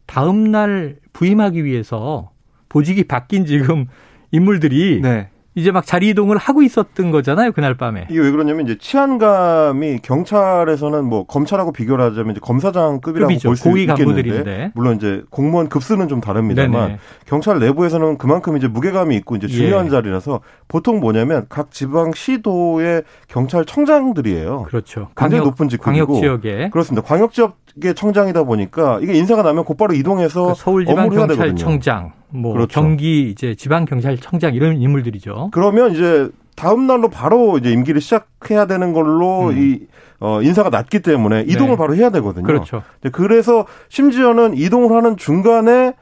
다음 0.06 0.50
날 0.50 0.96
부임하기 1.12 1.64
위해서 1.64 2.30
보직이 2.68 3.04
바뀐 3.04 3.46
지금 3.46 3.86
인물들이 4.32 5.00
네. 5.02 5.28
이제 5.56 5.70
막 5.70 5.87
자리 5.87 6.08
이동을 6.08 6.37
하고 6.37 6.62
있었던 6.62 7.11
거잖아요 7.11 7.52
그날 7.52 7.75
밤에. 7.75 8.06
이게 8.11 8.18
왜 8.20 8.30
그러냐면 8.30 8.64
이제 8.66 8.76
치안감이 8.78 10.00
경찰에서는 10.02 11.04
뭐 11.04 11.25
검찰하고 11.26 11.73
비교를 11.73 12.04
하자면 12.06 12.32
이제 12.32 12.40
검사장급이라고 12.40 13.32
볼 13.44 13.56
수 13.56 13.78
있겠는데 13.78 14.73
물론 14.75 14.96
이제 14.96 15.23
공무원 15.30 15.68
급수는 15.68 16.08
좀 16.08 16.20
다릅니다만 16.20 16.70
네네. 16.87 16.99
경찰 17.26 17.58
내부에서는 17.61 18.18
그만큼 18.18 18.56
이제 18.56 18.66
무게감이 18.66 19.14
있고 19.16 19.37
이제 19.37 19.46
중요한 19.46 19.87
예. 19.87 19.90
자리라서 19.90 20.40
보통 20.66 20.99
뭐냐면 21.00 21.46
각 21.49 21.70
지방 21.70 22.12
시도의 22.12 23.02
경찰청장들이에요. 23.28 24.64
그렇죠. 24.64 25.08
굉장히 25.16 25.40
광역, 25.40 25.44
높은 25.44 25.68
직급이고 25.68 26.06
광역 26.06 26.20
지역에 26.20 26.70
그렇습니다. 26.70 27.06
광역 27.06 27.32
지역의 27.32 27.94
청장이다 27.94 28.42
보니까 28.44 28.99
이게 29.02 29.14
인사가 29.14 29.42
나면 29.42 29.64
곧바로 29.64 29.94
이동해서 29.94 30.49
그 30.49 30.54
서울 30.56 30.87
지방 30.87 31.08
경찰청장 31.11 32.12
뭐 32.34 32.52
그렇죠. 32.52 32.80
경기 32.80 33.30
이제 33.30 33.54
지방 33.54 33.84
경찰청장 33.84 34.54
이런 34.54 34.76
인물들이죠. 34.80 35.50
그러면 35.52 35.92
이제 35.92 36.28
다음 36.56 36.86
날로 36.86 37.08
바로 37.08 37.58
이제 37.58 37.70
임기를 37.70 38.00
시작해야 38.00 38.66
되는 38.66 38.92
걸로 38.92 39.48
음. 39.48 39.58
이 39.58 39.80
어, 40.20 40.40
인사가 40.42 40.70
낮기 40.70 41.00
때문에 41.00 41.44
이동을 41.46 41.72
네. 41.72 41.76
바로 41.76 41.94
해야 41.94 42.10
되거든요. 42.10 42.46
그렇죠. 42.46 42.82
그래서 43.12 43.66
심지어는 43.88 44.56
이동을 44.56 44.96
하는 44.96 45.16
중간에 45.16 45.94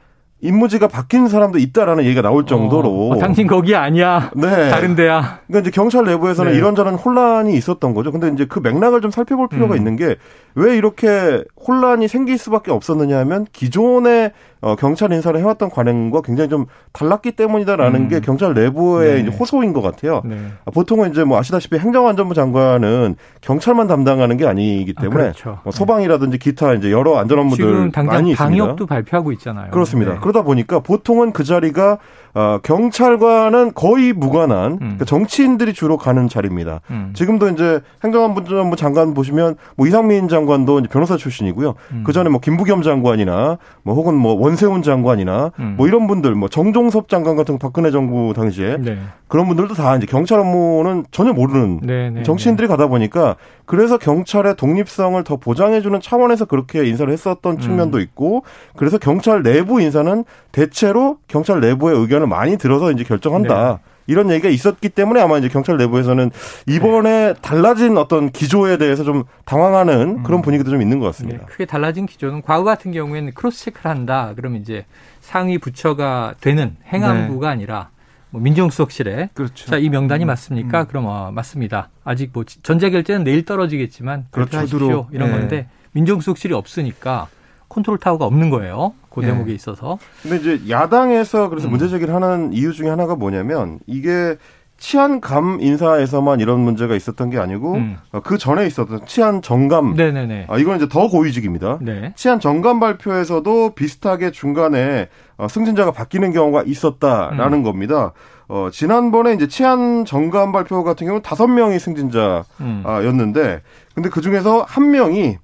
임무지가 0.43 0.89
바뀐 0.89 1.27
사람도 1.27 1.57
있다라는 1.57 2.03
얘기가 2.03 2.21
나올 2.21 2.45
정도로. 2.45 2.89
어, 2.89 3.15
어, 3.15 3.17
당신 3.17 3.47
거기 3.47 3.75
아니야. 3.75 4.29
네. 4.35 4.69
다른 4.69 4.95
데야. 4.95 5.39
그러니까 5.47 5.61
이제 5.61 5.71
경찰 5.71 6.03
내부에서는 6.03 6.51
네. 6.51 6.57
이런저런 6.57 6.95
혼란이 6.95 7.53
있었던 7.55 7.93
거죠. 7.93 8.11
근데 8.11 8.27
이제 8.27 8.45
그 8.45 8.59
맥락을 8.59 8.99
좀 9.01 9.09
살펴볼 9.09 9.47
필요가 9.47 9.73
음. 9.73 9.77
있는 9.77 9.95
게 9.95 10.17
왜 10.55 10.77
이렇게 10.77 11.43
혼란이 11.67 12.07
생길 12.07 12.37
수밖에 12.37 12.71
없었느냐 12.71 13.17
하면 13.19 13.45
기존의 13.51 14.31
어, 14.61 14.75
경찰 14.77 15.11
인사를 15.11 15.37
해왔던 15.37 15.71
관행과 15.71 16.21
굉장히 16.21 16.49
좀 16.49 16.67
달랐기 16.93 17.33
때문이다라는 17.33 18.01
음. 18.01 18.07
게 18.07 18.21
경찰 18.21 18.53
내부의 18.53 19.23
네. 19.23 19.29
호소인 19.29 19.73
것 19.73 19.81
같아요. 19.81 20.21
네. 20.23 20.37
아, 20.65 20.71
보통은 20.71 21.11
이제 21.11 21.25
뭐 21.25 21.37
아시다시피 21.37 21.77
행정안전부 21.77 22.33
장관은 22.33 23.15
경찰만 23.41 23.87
담당하는 23.87 24.37
게 24.37 24.47
아니기 24.47 24.93
아, 24.95 25.01
때문에 25.01 25.21
아, 25.21 25.31
그렇죠. 25.31 25.59
뭐 25.63 25.73
소방이라든지 25.73 26.37
기타 26.37 26.73
이제 26.75 26.91
여러 26.91 27.17
안전 27.17 27.39
업무들 27.39 27.91
많이 28.05 28.31
있습니다. 28.31 28.35
방역도 28.37 28.85
발표하고 28.85 29.33
있잖아요. 29.33 29.71
그렇습니다. 29.71 30.19
네. 30.33 30.33
그러다 30.33 30.43
보니까 30.43 30.79
보통은 30.79 31.31
그 31.31 31.43
자리가 31.43 31.99
어, 32.35 32.59
경찰과는 32.63 33.73
거의 33.75 34.11
무관한 34.11 34.73
음. 34.73 34.77
그러니까 34.79 35.05
정치인들이 35.05 35.73
주로 35.73 35.97
가는 35.97 36.27
자리입니다. 36.27 36.81
음. 36.89 37.11
지금도 37.13 37.49
이제 37.49 37.81
행정안전부 38.03 38.75
장관 38.75 39.13
보시면 39.13 39.55
뭐 39.75 39.85
이상민 39.85 40.27
장관도 40.27 40.83
변호사 40.89 41.15
출신이고요. 41.15 41.75
음. 41.91 42.03
그 42.05 42.11
전에 42.11 42.29
뭐 42.29 42.39
김부겸 42.39 42.81
장관이나 42.81 43.59
뭐 43.83 43.95
혹은 43.95 44.15
뭐 44.15 44.33
원세훈 44.33 44.81
장관이나 44.81 45.51
음. 45.59 45.75
뭐 45.77 45.87
이런 45.87 46.07
분들 46.07 46.33
뭐 46.33 46.49
정종섭 46.49 47.07
장관 47.07 47.35
같은 47.35 47.59
박근혜 47.59 47.91
정부 47.91 48.33
당시에 48.35 48.77
네. 48.79 48.97
그런 49.27 49.47
분들도 49.47 49.73
다 49.75 49.95
이제 49.95 50.05
경찰 50.05 50.39
업무는 50.39 51.05
전혀 51.11 51.33
모르는 51.33 51.79
네, 51.83 52.09
네, 52.09 52.23
정치인들이 52.23 52.67
네. 52.67 52.71
가다 52.71 52.87
보니까 52.87 53.35
그래서 53.65 53.97
경찰의 53.97 54.55
독립성을 54.55 55.23
더 55.23 55.37
보장해주는 55.37 55.99
차원에서 56.01 56.45
그렇게 56.45 56.85
인사를 56.87 57.11
했었던 57.11 57.59
측면도 57.59 57.97
음. 57.97 58.01
있고 58.03 58.43
그래서 58.75 58.97
경찰 58.97 59.41
내부 59.41 59.81
인사는 59.81 60.23
대체로 60.51 61.17
경찰 61.27 61.61
내부의 61.61 61.97
의견을 61.97 62.22
많이 62.27 62.57
들어서 62.57 62.91
이제 62.91 63.03
결정한다. 63.03 63.79
네. 63.83 63.93
이런 64.07 64.29
얘기가 64.31 64.49
있었기 64.49 64.89
때문에 64.89 65.21
아마 65.21 65.37
이제 65.37 65.47
경찰 65.47 65.77
내부에서는 65.77 66.29
이번에 66.67 67.09
네. 67.09 67.33
달라진 67.41 67.97
어떤 67.97 68.31
기조에 68.31 68.77
대해서 68.77 69.03
좀 69.03 69.23
당황하는 69.45 70.17
음. 70.17 70.23
그런 70.23 70.41
분위기도 70.41 70.71
좀 70.71 70.81
있는 70.81 70.99
것 70.99 71.05
같습니다. 71.07 71.39
네, 71.39 71.45
크게 71.45 71.65
달라진 71.65 72.05
기조는 72.05 72.41
과거 72.41 72.63
같은 72.65 72.91
경우에는 72.91 73.33
cross 73.33 73.65
check를 73.65 73.89
한다. 73.89 74.33
그러면 74.35 74.61
이제 74.61 74.85
상위 75.21 75.57
부처가 75.57 76.35
되는 76.41 76.75
행안부가 76.91 77.47
네. 77.47 77.53
아니라 77.53 77.89
뭐 78.29 78.41
민정수석실에 78.41 79.29
그렇죠. 79.33 79.69
자, 79.69 79.77
이 79.77 79.89
명단이 79.89 80.25
음. 80.25 80.27
맞습니까? 80.27 80.81
음. 80.81 80.85
그럼 80.87 81.05
어, 81.05 81.31
맞습니다. 81.31 81.89
아직 82.03 82.31
뭐 82.33 82.43
전자결제는 82.43 83.23
내일 83.23 83.45
떨어지겠지만 83.45 84.25
그렇죠. 84.31 84.57
하십시오. 84.57 85.07
이런 85.11 85.31
네. 85.31 85.37
건데 85.37 85.67
민정수석실이 85.91 86.53
없으니까 86.53 87.27
컨트롤 87.73 87.97
타워가 87.97 88.25
없는 88.25 88.49
거예요. 88.49 88.93
그 89.09 89.19
네. 89.19 89.27
대목에 89.27 89.51
있어서. 89.53 89.97
근데 90.21 90.37
이제 90.37 90.69
야당에서 90.69 91.49
그래서 91.49 91.67
음. 91.67 91.71
문제 91.71 91.87
제기를 91.87 92.13
하는 92.13 92.53
이유 92.53 92.73
중에 92.73 92.89
하나가 92.89 93.15
뭐냐면 93.15 93.79
이게 93.87 94.37
치안감 94.77 95.59
인사에서만 95.61 96.39
이런 96.41 96.59
문제가 96.59 96.93
있었던 96.95 97.29
게 97.29 97.37
아니고 97.37 97.75
음. 97.75 97.97
어, 98.11 98.19
그 98.19 98.37
전에 98.37 98.65
있었던 98.65 99.05
치안 99.05 99.41
정감. 99.41 99.93
네네네. 99.95 100.47
아, 100.49 100.57
이건 100.57 100.75
이제 100.75 100.89
더 100.89 101.07
고위직입니다. 101.07 101.79
네. 101.81 102.13
치안 102.15 102.39
정감 102.39 102.79
발표에서도 102.79 103.75
비슷하게 103.75 104.31
중간에 104.31 105.07
어, 105.37 105.47
승진자가 105.47 105.91
바뀌는 105.91 106.33
경우가 106.33 106.63
있었다라는 106.65 107.59
음. 107.59 107.63
겁니다. 107.63 108.11
어, 108.49 108.69
지난번에 108.71 109.33
이제 109.33 109.47
치안 109.47 110.03
정감 110.05 110.51
발표 110.51 110.83
같은 110.83 111.07
경우는 111.07 111.21
다섯 111.21 111.47
명이 111.47 111.79
승진자였는데, 111.79 113.41
음. 113.41 113.59
근데 113.95 114.09
그 114.09 114.19
중에서 114.21 114.65
한 114.67 114.91
명이 114.91 115.37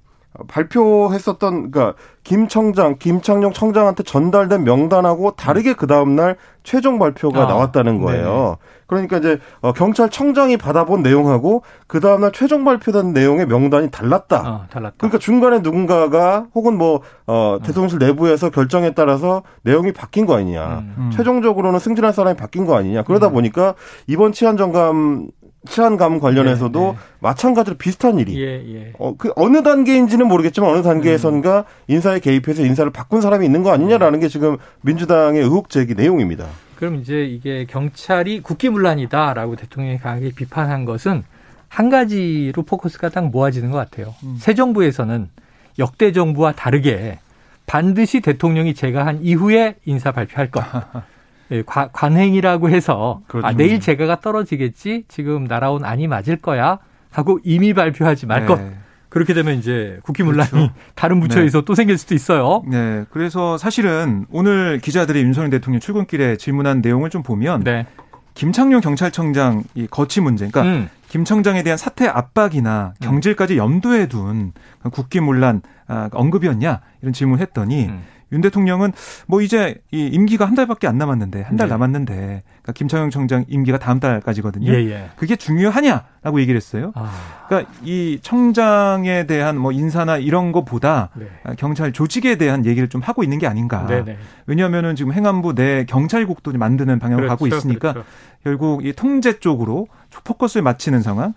발표했었던 0.46 1.70
그러니까 1.70 1.94
김 2.22 2.46
청장, 2.46 2.96
김창룡 2.98 3.52
청장한테 3.52 4.04
전달된 4.04 4.62
명단하고 4.62 5.32
다르게 5.32 5.74
그 5.74 5.86
다음 5.86 6.14
날 6.14 6.36
최종 6.62 6.98
발표가 6.98 7.42
아, 7.42 7.46
나왔다는 7.46 8.00
거예요. 8.00 8.24
네네. 8.24 8.56
그러니까 8.86 9.18
이제 9.18 9.38
어, 9.60 9.72
경찰청장이 9.72 10.56
받아본 10.56 11.02
내용하고 11.02 11.62
그 11.86 12.00
다음 12.00 12.20
날 12.20 12.32
최종 12.32 12.64
발표된 12.64 13.12
내용의 13.12 13.46
명단이 13.46 13.90
달랐다. 13.90 14.40
어, 14.40 14.66
달랐다. 14.70 14.96
그러니까 14.98 15.18
중간에 15.18 15.60
누군가가 15.60 16.46
혹은 16.54 16.76
뭐 16.76 17.00
어, 17.26 17.58
대통령실 17.62 17.98
내부에서 17.98 18.50
결정에 18.50 18.92
따라서 18.92 19.42
내용이 19.62 19.92
바뀐 19.92 20.26
거 20.26 20.36
아니냐. 20.36 20.80
음, 20.80 20.94
음. 20.98 21.10
최종적으로는 21.12 21.78
승진한 21.78 22.12
사람이 22.12 22.36
바뀐 22.36 22.66
거 22.66 22.76
아니냐. 22.76 23.02
그러다 23.02 23.28
음. 23.28 23.32
보니까 23.32 23.74
이번 24.06 24.32
치안정감 24.32 25.28
치안감 25.68 26.20
관련해서도 26.20 26.80
네, 26.80 26.92
네. 26.92 26.96
마찬가지로 27.20 27.76
비슷한 27.76 28.18
일이 28.18 28.40
예, 28.40 28.62
예. 28.74 28.92
어, 28.98 29.14
그 29.16 29.32
어느 29.36 29.62
단계인지는 29.62 30.26
모르겠지만 30.26 30.70
어느 30.70 30.82
단계에선가 30.82 31.58
음. 31.58 31.64
인사에 31.88 32.18
개입해서 32.20 32.64
인사를 32.64 32.90
바꾼 32.92 33.20
사람이 33.20 33.44
있는 33.44 33.62
거 33.62 33.70
아니냐라는 33.70 34.20
게 34.20 34.28
지금 34.28 34.56
민주당의 34.80 35.42
의혹 35.42 35.68
제기 35.68 35.94
내용입니다. 35.94 36.46
그럼 36.76 36.96
이제 36.96 37.24
이게 37.24 37.66
경찰이 37.66 38.40
국기문란이다라고 38.40 39.56
대통령이 39.56 39.98
강하게 39.98 40.32
비판한 40.34 40.86
것은 40.86 41.24
한 41.68 41.90
가지로 41.90 42.62
포커스가 42.62 43.10
딱 43.10 43.26
모아지는 43.30 43.70
것 43.70 43.76
같아요. 43.76 44.14
음. 44.24 44.36
새 44.38 44.54
정부에서는 44.54 45.28
역대 45.78 46.12
정부와 46.12 46.52
다르게 46.52 47.18
반드시 47.66 48.20
대통령이 48.20 48.74
제가 48.74 49.06
한 49.06 49.22
이후에 49.22 49.76
인사 49.84 50.10
발표할 50.10 50.50
것. 50.50 50.64
예, 51.52 51.62
관행이라고 51.64 52.70
해서 52.70 53.22
그렇죠. 53.26 53.46
아, 53.46 53.52
내일 53.52 53.80
재가가 53.80 54.20
떨어지겠지 54.20 55.04
지금 55.08 55.44
날아온 55.44 55.84
안이 55.84 56.06
맞을 56.06 56.36
거야 56.36 56.78
하고 57.10 57.40
이미 57.42 57.74
발표하지 57.74 58.26
말 58.26 58.46
것. 58.46 58.60
네. 58.60 58.72
그렇게 59.08 59.34
되면 59.34 59.58
이제 59.58 59.98
국기문란이 60.04 60.50
그렇죠. 60.50 60.72
다른 60.94 61.18
부처에서 61.18 61.60
네. 61.60 61.64
또 61.64 61.74
생길 61.74 61.98
수도 61.98 62.14
있어요. 62.14 62.62
네. 62.68 63.04
그래서 63.10 63.58
사실은 63.58 64.24
오늘 64.30 64.78
기자들이 64.78 65.20
윤석열 65.22 65.50
대통령 65.50 65.80
출근길에 65.80 66.36
질문한 66.36 66.80
내용을 66.80 67.10
좀 67.10 67.24
보면 67.24 67.64
네. 67.64 67.86
김창룡 68.34 68.80
경찰청장 68.80 69.64
이 69.74 69.88
거치 69.88 70.20
문제, 70.20 70.48
그러니까 70.48 70.62
음. 70.62 70.88
김 71.08 71.24
청장에 71.24 71.64
대한 71.64 71.76
사태 71.76 72.06
압박이나 72.06 72.94
경질까지 73.00 73.56
염두에 73.56 74.06
둔 74.06 74.52
국기문란 74.92 75.62
아, 75.88 76.08
언급이었냐 76.12 76.80
이런 77.02 77.12
질문을 77.12 77.42
했더니 77.42 77.86
음. 77.86 78.02
윤 78.32 78.40
대통령은 78.40 78.92
뭐 79.26 79.42
이제 79.42 79.76
이 79.90 80.06
임기가 80.06 80.44
한 80.44 80.54
달밖에 80.54 80.86
안 80.86 80.98
남았는데 80.98 81.42
한달 81.42 81.68
네. 81.68 81.72
남았는데 81.72 82.42
그러니까 82.62 82.72
김창용 82.74 83.10
청장 83.10 83.44
임기가 83.48 83.78
다음 83.78 84.00
달까지거든요. 84.00 84.72
예, 84.72 84.90
예. 84.90 85.10
그게 85.16 85.36
중요하냐라고 85.36 86.40
얘기를 86.40 86.56
했어요. 86.56 86.92
아. 86.94 87.10
그러니까 87.48 87.72
이 87.82 88.18
청장에 88.22 89.26
대한 89.26 89.58
뭐 89.58 89.72
인사나 89.72 90.18
이런 90.18 90.52
것보다 90.52 91.10
네. 91.14 91.26
경찰 91.56 91.92
조직에 91.92 92.36
대한 92.36 92.66
얘기를 92.66 92.88
좀 92.88 93.00
하고 93.00 93.22
있는 93.22 93.38
게 93.38 93.46
아닌가. 93.46 93.86
네네. 93.86 94.04
네. 94.04 94.18
왜냐하면은 94.46 94.94
지금 94.94 95.12
행안부 95.12 95.54
내 95.54 95.84
경찰국도 95.84 96.52
만드는 96.52 96.98
방향으로 96.98 97.26
그렇죠, 97.26 97.44
가고 97.44 97.46
있으니까 97.46 97.92
그렇죠. 97.92 98.08
결국 98.42 98.84
이 98.84 98.92
통제 98.92 99.38
쪽으로 99.38 99.88
포커스를 100.24 100.62
맞추는 100.62 101.02
상황. 101.02 101.34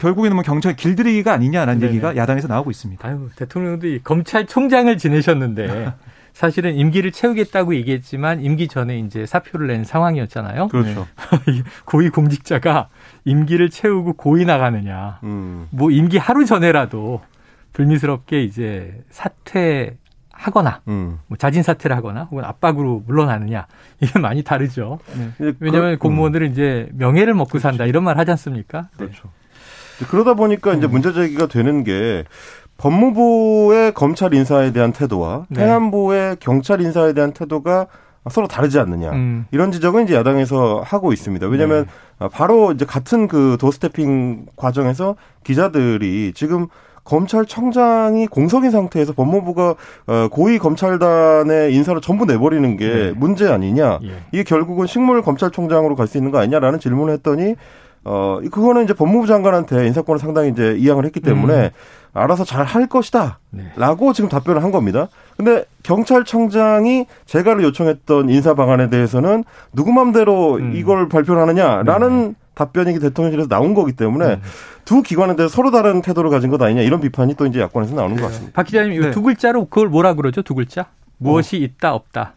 결국에는 0.00 0.34
뭐 0.36 0.42
경찰 0.42 0.76
길들이기가 0.76 1.32
아니냐라는 1.32 1.80
네네. 1.80 1.92
얘기가 1.92 2.16
야당에서 2.16 2.48
나오고 2.48 2.70
있습니다. 2.70 3.06
아유, 3.06 3.28
대통령도 3.36 3.86
검찰총장을 4.04 4.96
지내셨는데 4.98 5.92
사실은 6.36 6.74
임기를 6.74 7.12
채우겠다고 7.12 7.74
얘기했지만 7.76 8.42
임기 8.42 8.68
전에 8.68 8.98
이제 8.98 9.24
사표를 9.24 9.68
낸 9.68 9.84
상황이었잖아요. 9.84 10.68
그렇죠. 10.68 11.08
네. 11.46 11.62
고위 11.86 12.10
공직자가 12.10 12.90
임기를 13.24 13.70
채우고 13.70 14.12
고위 14.12 14.44
나가느냐. 14.44 15.20
음. 15.22 15.66
뭐 15.70 15.90
임기 15.90 16.18
하루 16.18 16.44
전에라도 16.44 17.22
불미스럽게 17.72 18.42
이제 18.42 19.02
사퇴 19.08 19.96
하거나 20.30 20.82
음. 20.88 21.20
뭐 21.26 21.38
자진 21.38 21.62
사퇴를 21.62 21.96
하거나 21.96 22.24
혹은 22.24 22.44
압박으로 22.44 23.04
물러나느냐 23.06 23.66
이게 24.02 24.18
많이 24.18 24.42
다르죠. 24.42 24.98
네. 25.16 25.54
왜냐하면 25.58 25.92
그, 25.94 26.00
공무원들은 26.00 26.48
음. 26.48 26.52
이제 26.52 26.90
명예를 26.92 27.32
먹고 27.32 27.52
그렇죠. 27.52 27.62
산다 27.62 27.86
이런 27.86 28.04
말 28.04 28.18
하지 28.18 28.32
않습니까? 28.32 28.90
그렇죠. 28.98 29.30
네. 30.00 30.06
그러다 30.10 30.34
보니까 30.34 30.74
이제 30.74 30.86
음. 30.86 30.90
문제 30.90 31.14
제기가 31.14 31.46
되는 31.46 31.82
게 31.82 32.24
법무부의 32.78 33.94
검찰 33.94 34.34
인사에 34.34 34.72
대한 34.72 34.92
태도와 34.92 35.46
네. 35.48 35.62
행안부의 35.62 36.36
경찰 36.40 36.80
인사에 36.80 37.12
대한 37.12 37.32
태도가 37.32 37.86
서로 38.30 38.48
다르지 38.48 38.78
않느냐 38.80 39.12
음. 39.12 39.46
이런 39.52 39.70
지적은 39.70 40.04
이제 40.04 40.14
야당에서 40.14 40.80
하하고 40.84 41.12
있습니다. 41.12 41.46
왜냐하면 41.46 41.86
네. 42.20 42.28
바로 42.32 42.72
이제 42.72 42.84
같은 42.84 43.28
그 43.28 43.56
도스태핑 43.60 44.46
과정에서 44.56 45.14
기자들이 45.44 46.32
지금 46.34 46.66
검찰청장이 47.04 48.26
공석인 48.26 48.72
상태에서 48.72 49.12
법무부가 49.12 49.74
어, 50.08 50.28
고위 50.30 50.58
검찰단의 50.58 51.72
인사를 51.72 52.00
전부 52.00 52.24
내버리는 52.24 52.76
게 52.76 52.88
네. 52.88 53.12
문제 53.14 53.48
아니냐? 53.48 54.00
예. 54.02 54.08
이게 54.32 54.42
결국은 54.42 54.88
식물 54.88 55.22
검찰총장으로 55.22 55.94
갈 55.94 56.08
수 56.08 56.18
있는 56.18 56.32
거 56.32 56.38
아니냐라는 56.38 56.80
질문을 56.80 57.14
했더니 57.14 57.54
어 58.08 58.38
그거는 58.52 58.84
이제 58.84 58.94
법무부 58.94 59.26
장관한테 59.26 59.84
인사권을 59.88 60.20
상당히 60.20 60.50
이제 60.50 60.76
이양을 60.78 61.04
했기 61.04 61.18
때문에 61.18 61.54
음. 61.54 61.70
알아서 62.12 62.44
잘 62.44 62.64
할 62.64 62.86
것이다. 62.86 63.40
네. 63.50 63.64
라고 63.76 64.12
지금 64.12 64.30
답변을 64.30 64.62
한 64.62 64.70
겁니다. 64.70 65.08
근데 65.36 65.64
경찰청장이 65.82 67.06
제가를 67.26 67.64
요청했던 67.64 68.30
인사 68.30 68.54
방안에 68.54 68.90
대해서는 68.90 69.44
누구 69.72 69.92
맘대로 69.92 70.54
음. 70.54 70.72
이걸 70.76 71.08
발표를 71.08 71.42
하느냐라는 71.42 72.28
네. 72.28 72.34
답변이 72.54 72.98
대통령실에서 72.98 73.48
나온 73.48 73.74
거기 73.74 73.92
때문에 73.92 74.34
음. 74.34 74.42
두 74.84 75.02
기관에 75.02 75.34
대해서 75.34 75.52
서로 75.54 75.70
다른 75.72 76.00
태도를 76.00 76.30
가진 76.30 76.50
것 76.50 76.62
아니냐 76.62 76.82
이런 76.82 77.00
비판이 77.00 77.34
또 77.34 77.44
이제 77.46 77.60
야권에서 77.60 77.94
나오는 77.96 78.14
것 78.16 78.22
네. 78.22 78.28
같습니다. 78.28 78.52
박 78.54 78.66
기자님 78.66 79.00
네. 79.00 79.10
두 79.10 79.22
글자로 79.22 79.64
그걸 79.66 79.88
뭐라 79.88 80.14
그러죠? 80.14 80.42
두 80.42 80.54
글자? 80.54 80.86
무엇이 81.18 81.56
어. 81.56 81.58
있다 81.60 81.92
없다. 81.94 82.34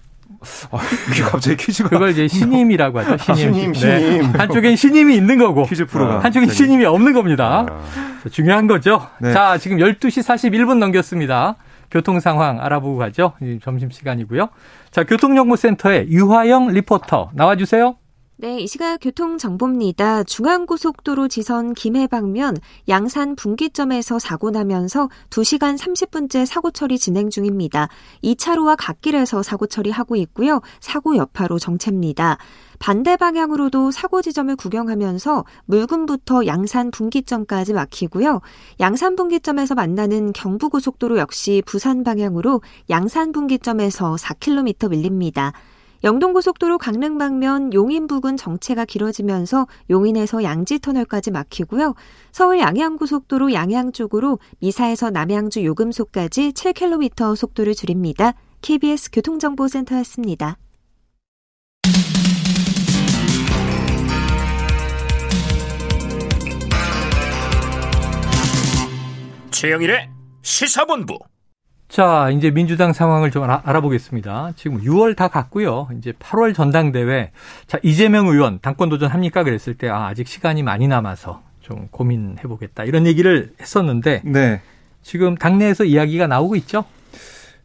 아, 0.72 0.80
이게 1.12 1.22
갑자기 1.24 1.58
퀴즈가 1.58 1.90
그걸 1.90 2.12
이제 2.12 2.28
신임이라고 2.28 3.00
하죠. 3.00 3.18
신임. 3.36 3.50
아, 3.50 3.54
신임, 3.54 3.74
신임. 3.74 4.32
네. 4.32 4.38
한쪽엔 4.38 4.76
신임이 4.76 5.16
있는 5.16 5.38
거고 5.38 5.66
퀴즈 5.66 5.86
프로가 5.86 6.20
한쪽엔 6.20 6.50
신임이 6.50 6.86
없는 6.86 7.14
겁니다. 7.14 7.66
아. 7.70 8.30
중요한 8.30 8.68
거죠. 8.68 9.08
네. 9.20 9.34
자, 9.34 9.58
지금 9.58 9.78
12시 9.78 10.24
41분 10.24 10.78
넘겼습니다. 10.78 11.56
교통 11.92 12.20
상황 12.20 12.62
알아보고 12.62 12.98
가죠. 12.98 13.34
점심 13.64 13.90
시간이고요. 13.90 14.50
자, 14.92 15.04
교통정보센터의 15.04 16.10
유화영 16.10 16.68
리포터 16.68 17.32
나와 17.34 17.56
주세요. 17.56 17.96
네, 18.42 18.62
이 18.62 18.68
시각 18.68 19.00
교통정보입니다. 19.02 20.24
중앙고속도로 20.24 21.28
지선 21.28 21.74
김해 21.74 22.08
방면 22.08 22.56
양산 22.88 23.36
분기점에서 23.36 24.18
사고 24.18 24.50
나면서 24.50 25.10
2시간 25.30 25.78
30분째 25.78 26.46
사고 26.46 26.72
처리 26.72 26.98
진행 26.98 27.30
중입니다. 27.30 27.90
2차로와 28.24 28.78
갓길에서 28.80 29.44
사고 29.44 29.68
처리하고 29.68 30.16
있고요. 30.16 30.62
사고 30.80 31.18
여파로 31.18 31.60
정체입니다. 31.60 32.38
반대 32.80 33.18
방향으로도 33.18 33.92
사고 33.92 34.22
지점을 34.22 34.56
구경하면서 34.56 35.44
물금부터 35.66 36.46
양산 36.46 36.92
분기점까지 36.92 37.74
막히고요. 37.74 38.40
양산 38.80 39.18
분기점에서 39.18 39.76
만나는 39.76 40.32
경부고속도로 40.32 41.18
역시 41.18 41.62
부산 41.66 42.06
방향으로 42.06 42.62
양산 42.90 43.34
분기점에서 43.34 44.16
4km 44.16 44.92
밀립니다. 44.92 45.52
영동고속도로 46.04 46.78
강릉 46.78 47.18
방면 47.18 47.74
용인 47.74 48.08
부근 48.08 48.38
정체가 48.38 48.86
길어지면서 48.86 49.68
용인에서 49.90 50.44
양지 50.44 50.80
터널까지 50.80 51.32
막히고요. 51.32 51.96
서울 52.32 52.60
양양고속도로 52.60 53.54
양양 53.54 53.92
쪽으로 53.92 54.40
미사에서 54.60 55.10
남양주 55.10 55.66
요금소까지 55.66 56.54
7km 56.54 57.36
속도를 57.36 57.76
줄입니다. 57.76 58.34
KBS 58.62 59.12
교통정보센터였습니다. 59.12 60.58
최영일의 69.52 70.10
시사본부 70.42 71.20
자, 71.90 72.30
이제 72.30 72.52
민주당 72.52 72.94
상황을 72.94 73.32
좀 73.32 73.44
알아, 73.44 73.82
보겠습니다 73.82 74.54
지금 74.56 74.80
6월 74.82 75.16
다 75.16 75.28
갔고요. 75.28 75.90
이제 75.98 76.12
8월 76.14 76.54
전당대회. 76.54 77.32
자, 77.66 77.80
이재명 77.82 78.28
의원 78.28 78.60
당권 78.62 78.90
도전합니까? 78.90 79.44
그랬을 79.44 79.74
때 79.74 79.90
아, 79.90 80.06
아직 80.06 80.28
시간이 80.28 80.62
많이 80.62 80.88
남아서 80.88 81.42
좀 81.62 81.88
고민해 81.90 82.44
보겠다. 82.44 82.84
이런 82.84 83.08
얘기를 83.08 83.52
했었는데 83.60 84.22
네. 84.24 84.62
지금 85.02 85.36
당내에서 85.36 85.84
이야기가 85.84 86.28
나오고 86.28 86.56
있죠. 86.58 86.86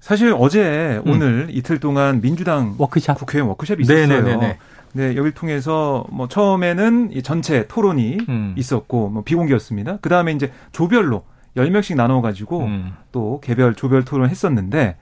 사실 0.00 0.34
어제 0.36 1.02
음. 1.04 1.12
오늘 1.12 1.48
이틀 1.50 1.78
동안 1.78 2.22
민주당 2.22 2.76
워크샵 2.78 3.18
국회의원 3.18 3.48
워크샵이 3.50 3.82
있었어요. 3.82 4.06
네네네. 4.06 4.58
네, 4.92 5.08
여기를 5.08 5.32
통해서 5.32 6.06
뭐 6.10 6.28
처음에는 6.28 7.10
이 7.12 7.22
전체 7.22 7.66
토론이 7.66 8.18
음. 8.28 8.54
있었고 8.56 9.10
뭐 9.10 9.22
비공개였습니다. 9.22 9.98
그다음에 9.98 10.32
이제 10.32 10.50
조별로 10.72 11.24
10명씩 11.56 11.96
나눠 11.96 12.20
가지고 12.20 12.64
음. 12.64 12.92
또 13.12 13.40
개별 13.42 13.74
조별 13.74 14.04
토론을 14.04 14.30
했었는데 14.30 14.96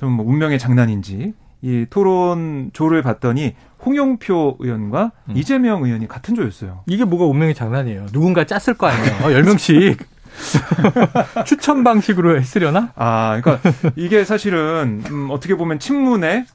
좀 0.00 0.12
뭐 0.12 0.26
운명의 0.26 0.58
장난인지 0.58 1.32
이 1.62 1.86
토론 1.88 2.70
조를 2.72 3.02
봤더니 3.02 3.54
홍영표 3.86 4.56
의원과 4.58 5.12
음. 5.28 5.36
이재명 5.36 5.84
의원이 5.84 6.08
같은 6.08 6.34
조였어요. 6.34 6.80
이게 6.86 7.04
뭐가 7.04 7.24
운명의 7.26 7.54
장난이에요. 7.54 8.06
누군가 8.06 8.44
짰을 8.44 8.76
거 8.76 8.88
아니에요. 8.88 9.42
10명씩. 9.42 9.98
추천 11.44 11.84
방식으로 11.84 12.36
했으려나? 12.38 12.90
아, 12.96 13.38
그러니까 13.40 13.70
이게 13.96 14.24
사실은 14.24 15.02
음, 15.08 15.28
어떻게 15.30 15.54
보면 15.56 15.78
친문의 15.78 16.46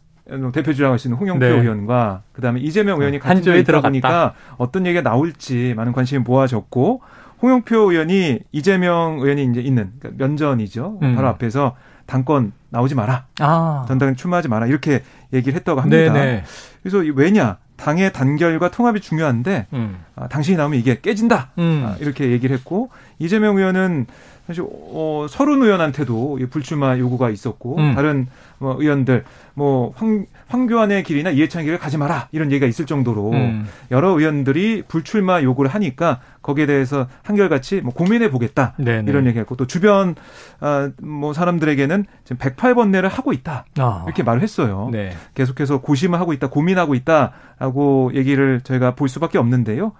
대표 0.51 0.73
주장을 0.73 0.93
하시는 0.93 1.15
홍영표 1.15 1.45
네. 1.45 1.51
의원과 1.51 2.23
그다음에 2.33 2.59
이재명 2.59 2.99
의원이 2.99 3.19
같은 3.19 3.43
조에 3.43 3.63
들어가니까 3.63 4.33
어떤 4.57 4.85
얘기가 4.85 5.03
나올지 5.07 5.73
많은 5.77 5.93
관심이 5.93 6.21
모아졌고 6.25 7.01
홍영표 7.41 7.91
의원이 7.91 8.39
이재명 8.51 9.19
의원이 9.19 9.45
이제 9.45 9.61
있는 9.61 9.91
그러니까 9.99 10.23
면전이죠. 10.23 10.99
음. 11.01 11.15
바로 11.15 11.27
앞에서 11.27 11.75
당권 12.05 12.53
나오지 12.69 12.95
마라. 12.95 13.25
아. 13.39 13.85
전당 13.87 14.15
출마하지 14.15 14.47
마라. 14.47 14.65
이렇게 14.67 15.03
얘기를 15.33 15.55
했다고 15.55 15.81
합니다. 15.81 16.13
네네. 16.13 16.43
그래서 16.81 16.99
왜냐? 17.15 17.57
당의 17.75 18.11
단결과 18.11 18.71
통합이 18.71 19.01
중요한데 19.01 19.67
음. 19.73 19.99
아, 20.17 20.27
당신이 20.27 20.57
나오면 20.57 20.79
이게 20.79 20.99
깨진다. 20.99 21.51
음. 21.59 21.83
아, 21.85 21.95
이렇게 21.99 22.31
얘기를 22.31 22.55
했고 22.55 22.89
이재명 23.19 23.57
의원은 23.57 24.07
사실 24.47 24.63
어, 24.65 25.27
서른 25.29 25.61
의원한테도 25.61 26.39
불출마 26.49 26.97
요구가 26.97 27.29
있었고 27.29 27.77
음. 27.77 27.95
다른 27.95 28.27
뭐 28.59 28.75
의원들 28.79 29.25
뭐 29.53 29.91
황, 29.95 30.25
황교안의 30.47 31.03
길이나 31.03 31.31
이해찬 31.31 31.65
길을 31.65 31.77
가지 31.77 31.97
마라 31.97 32.29
이런 32.31 32.51
얘기가 32.51 32.65
있을 32.65 32.85
정도로 32.85 33.31
음. 33.31 33.67
여러 33.91 34.11
의원들이 34.11 34.83
불출마 34.87 35.43
요구를 35.43 35.69
하니까 35.73 36.21
거기에 36.41 36.65
대해서 36.65 37.07
한결같이 37.23 37.81
뭐 37.81 37.93
고민해 37.93 38.31
보겠다 38.31 38.73
네네. 38.77 39.11
이런 39.11 39.25
얘기했고 39.27 39.57
또 39.57 39.67
주변 39.67 40.15
아, 40.61 40.91
뭐 41.01 41.33
사람들에게는 41.33 42.05
지금 42.23 42.37
108번내를 42.37 43.09
하고 43.09 43.33
있다 43.33 43.65
아. 43.77 44.03
이렇게 44.05 44.23
말을 44.23 44.41
했어요. 44.41 44.89
네. 44.93 45.11
계속해서 45.33 45.81
고심을 45.81 46.19
하고 46.21 46.31
있다, 46.31 46.49
고민하고 46.49 46.95
있다라고 46.95 48.11
얘기를 48.15 48.61
저희가 48.63 48.95
볼 48.95 49.09
수밖에 49.09 49.37
없는데요. 49.37 49.91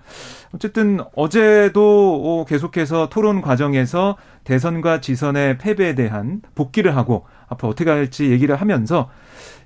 어쨌든 0.54 1.00
어제도 1.16 2.46
계속해서 2.48 3.10
토론 3.10 3.42
과정에서 3.42 4.18
대선과 4.44 5.02
지선의 5.02 5.58
패배에 5.58 5.96
대한 5.96 6.42
복귀를 6.56 6.96
하고 6.96 7.26
앞으로 7.48 7.70
어떻게 7.70 7.90
할지 7.90 8.32
얘기를 8.32 8.56
하면서 8.56 9.10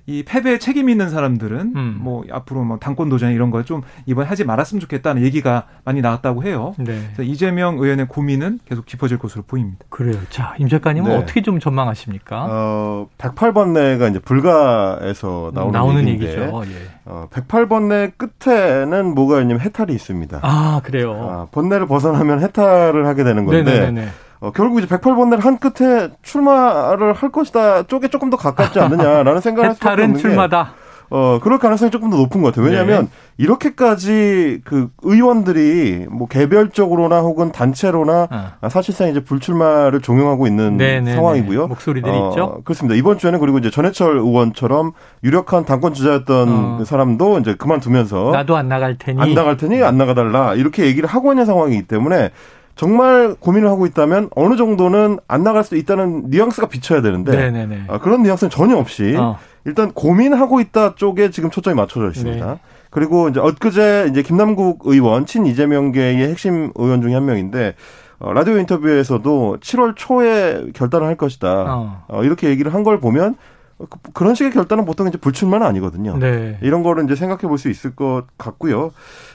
이 0.06 0.24
패배에 0.24 0.58
책임 0.58 0.88
있는 0.88 1.10
사람들은 1.10 1.72
음. 1.76 1.96
뭐 2.00 2.24
앞으로 2.30 2.64
뭐 2.64 2.78
당권 2.78 3.08
도전 3.08 3.32
이런 3.32 3.50
거좀 3.50 3.82
이번 4.06 4.26
하지 4.26 4.44
말았으면 4.44 4.80
좋겠다는 4.80 5.22
얘기가 5.22 5.66
많이 5.84 6.00
나왔다고 6.00 6.42
해요. 6.42 6.74
네. 6.78 6.98
그래서 7.14 7.22
이재명 7.22 7.78
의원의 7.78 8.08
고민은 8.08 8.60
계속 8.64 8.84
깊어질 8.84 9.18
것으로 9.18 9.44
보입니다. 9.46 9.78
그래요. 9.90 10.18
자, 10.28 10.54
임 10.58 10.68
작가님은 10.68 11.08
네. 11.08 11.16
어떻게 11.16 11.42
좀 11.42 11.60
전망하십니까? 11.60 12.46
어, 12.50 13.08
108번내가 13.18 14.10
이제 14.10 14.18
불가에서 14.18 15.52
나오는, 15.54 15.72
나오는 15.72 16.08
얘기죠. 16.08 16.62
예. 16.66 16.88
어, 17.04 17.28
108번내 17.30 18.12
끝에는 18.16 19.14
뭐가 19.14 19.40
있냐면 19.40 19.60
해탈이 19.60 19.92
있습니다. 19.92 20.40
아, 20.42 20.80
그래요. 20.82 21.12
아, 21.12 21.46
번내를 21.52 21.86
벗어나면 21.86 22.40
해탈을 22.42 23.06
하게 23.06 23.22
되는 23.22 23.44
건데 23.44 23.62
네네네. 23.62 24.08
어, 24.42 24.50
결국 24.50 24.80
이제 24.80 24.88
108번내를 24.88 25.40
한 25.40 25.56
끝에 25.58 26.08
출마를 26.22 27.12
할 27.12 27.30
것이다 27.30 27.84
쪽에 27.84 28.08
조금 28.08 28.28
더 28.28 28.36
가깝지 28.36 28.80
않느냐라는 28.80 29.40
생각을 29.40 29.68
할 29.68 29.76
수밖에 29.76 30.02
없는 30.02 30.18
출마다. 30.18 30.74
어, 31.10 31.38
그럴 31.40 31.58
가능성이 31.58 31.90
조금 31.90 32.10
더 32.10 32.16
높은 32.16 32.40
것 32.40 32.48
같아요. 32.48 32.64
왜냐하면 32.64 33.04
네. 33.04 33.10
이렇게까지 33.36 34.62
그 34.64 34.88
의원들이 35.02 36.06
뭐 36.10 36.26
개별적으로나 36.26 37.20
혹은 37.20 37.52
단체로나 37.52 38.28
어. 38.30 38.68
사실상 38.68 39.10
이제 39.10 39.22
불출마를 39.22 40.00
종용하고 40.00 40.46
있는 40.46 40.78
네네네. 40.78 41.00
네, 41.00 41.10
네. 41.10 41.14
상황이고요. 41.14 41.68
목소리들이 41.68 42.12
어, 42.12 42.30
있죠. 42.30 42.62
그렇습니다. 42.64 42.96
이번 42.96 43.18
주에는 43.18 43.38
그리고 43.38 43.58
이제 43.58 43.70
전해철 43.70 44.16
의원처럼 44.16 44.92
유력한 45.22 45.66
당권 45.66 45.92
주자였던 45.92 46.48
어. 46.48 46.76
그 46.78 46.84
사람도 46.86 47.40
이제 47.40 47.54
그만두면서 47.54 48.30
나도 48.32 48.56
안 48.56 48.68
나갈 48.68 48.96
테니 48.96 49.20
안 49.20 49.34
나갈 49.34 49.56
테니 49.58 49.82
안 49.84 49.98
나가달라 49.98 50.54
이렇게 50.54 50.86
얘기를 50.86 51.08
하고 51.08 51.30
있는 51.30 51.44
상황이기 51.44 51.82
때문에 51.82 52.30
정말 52.74 53.34
고민을 53.38 53.68
하고 53.68 53.86
있다면 53.86 54.30
어느 54.34 54.56
정도는 54.56 55.18
안 55.28 55.42
나갈 55.42 55.62
수 55.64 55.76
있다는 55.76 56.24
뉘앙스가 56.30 56.68
비쳐야 56.68 57.02
되는데 57.02 57.36
네네네. 57.36 57.84
아, 57.88 57.98
그런 57.98 58.22
뉘앙스는 58.22 58.50
전혀 58.50 58.76
없이 58.76 59.14
어. 59.18 59.38
일단 59.64 59.92
고민하고 59.92 60.60
있다 60.60 60.94
쪽에 60.94 61.30
지금 61.30 61.50
초점이 61.50 61.76
맞춰져 61.76 62.08
있습니다. 62.08 62.46
네. 62.46 62.58
그리고 62.90 63.28
이제 63.28 63.40
엊그제 63.40 64.08
이제 64.10 64.22
김남국 64.22 64.80
의원 64.84 65.26
친 65.26 65.46
이재명계의 65.46 66.28
핵심 66.28 66.72
의원 66.74 67.02
중에 67.02 67.14
한 67.14 67.24
명인데 67.26 67.74
어, 68.18 68.32
라디오 68.32 68.56
인터뷰에서도 68.58 69.58
7월 69.60 69.94
초에 69.96 70.66
결단을 70.74 71.06
할 71.06 71.16
것이다. 71.16 71.64
어. 71.68 72.04
어 72.08 72.24
이렇게 72.24 72.48
얘기를 72.48 72.72
한 72.74 72.84
걸 72.84 73.00
보면 73.00 73.36
그, 73.78 73.98
그런 74.12 74.34
식의 74.34 74.52
결단은 74.52 74.84
보통 74.84 75.08
이제 75.08 75.18
불출마는 75.18 75.66
아니거든요. 75.66 76.16
네. 76.18 76.56
이런 76.62 76.82
거를 76.84 77.04
이제 77.04 77.16
생각해 77.16 77.42
볼 77.42 77.58
수 77.58 77.68
있을 77.68 77.94
것 77.96 78.24
같고요. 78.38 78.92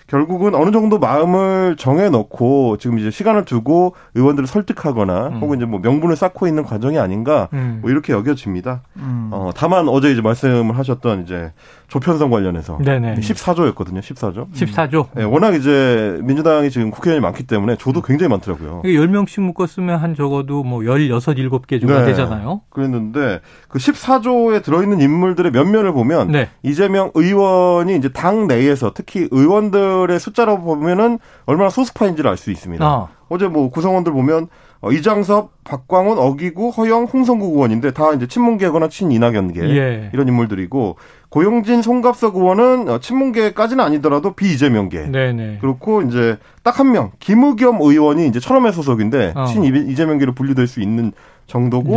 결국은 0.08 0.56
어느 0.56 0.72
정도 0.72 1.00
마음을 1.00 1.76
정해놓고 1.78 2.78
지금 2.78 2.98
이제 2.98 3.12
시간을 3.12 3.44
두고 3.44 3.94
의원들을 4.16 4.48
설득하거나 4.48 5.28
음. 5.28 5.40
혹은 5.42 5.58
이제 5.58 5.66
뭐 5.66 5.82
명분을 5.82 6.16
쌓고 6.16 6.48
있는 6.48 6.64
과정이 6.64 6.98
아닌가 6.98 7.50
음. 7.52 7.80
뭐 7.82 7.92
이렇게 7.92 8.14
여겨집니다. 8.14 8.82
음. 8.96 9.30
어, 9.32 9.52
다만 9.54 9.90
어제 9.90 10.10
이제 10.12 10.22
말씀을 10.22 10.78
하셨던 10.78 11.24
이제 11.24 11.52
조편성 11.90 12.30
관련해서 12.30 12.80
네네. 12.84 13.16
14조였거든요. 13.16 14.00
14조. 14.00 14.52
14조. 14.54 15.08
네, 15.14 15.24
워낙 15.24 15.56
이제 15.56 16.20
민주당이 16.24 16.70
지금 16.70 16.90
국회의원이 16.90 17.22
많기 17.22 17.44
때문에 17.44 17.76
조도 17.76 18.02
굉장히 18.02 18.30
많더라고요. 18.30 18.84
10명씩 18.84 19.42
묶었으면 19.42 20.00
한 20.00 20.16
적어도 20.16 20.64
뭐 20.64 20.84
16, 20.84 21.20
7개 21.20 21.82
정도 21.82 22.00
네. 22.00 22.06
되잖아요. 22.06 22.62
그랬는데 22.70 23.42
그 23.68 23.80
14조에 23.80 24.64
들어있는 24.64 25.02
인물들의 25.02 25.52
면면을 25.52 25.92
보면 25.92 26.32
네. 26.32 26.50
이재명 26.64 27.12
의원이 27.14 27.96
이제 27.98 28.10
당 28.10 28.48
내에서 28.48 28.92
특히 28.94 29.28
의원들 29.32 29.97
의 30.10 30.20
숫자로 30.20 30.62
보면은 30.62 31.20
얼마나 31.46 31.70
소수파인지를 31.70 32.30
알 32.30 32.38
수 32.38 32.52
있습니다. 32.52 32.86
아. 32.86 33.08
어제 33.30 33.48
뭐 33.48 33.70
구성원들 33.70 34.12
보면 34.14 34.48
어, 34.80 34.92
이장섭, 34.92 35.64
박광훈, 35.64 36.20
어기구, 36.20 36.70
허영, 36.70 37.06
홍성국 37.06 37.56
의원인데 37.56 37.92
다 37.92 38.14
이제 38.14 38.28
친문계거나 38.28 38.90
친이낙연계 38.90 39.62
예. 39.76 40.10
이런 40.14 40.28
인물들이고 40.28 40.98
고용진, 41.30 41.82
송갑석 41.82 42.36
의원은 42.36 42.88
어, 42.88 43.00
친문계까지는 43.00 43.84
아니더라도 43.84 44.34
비이재명계. 44.34 45.08
네네. 45.12 45.58
그렇고 45.62 46.04
이제 46.04 46.38
딱 46.64 46.80
한 46.80 46.92
명 46.92 47.12
김의겸 47.20 47.82
의원이 47.82 48.28
이제 48.28 48.40
철험의 48.40 48.72
소속인데 48.72 49.34
어. 49.36 49.46
친 49.46 49.64
이재명계로 49.64 50.34
분류될 50.34 50.68
수 50.68 50.80
있는 50.80 51.12
정도고 51.48 51.96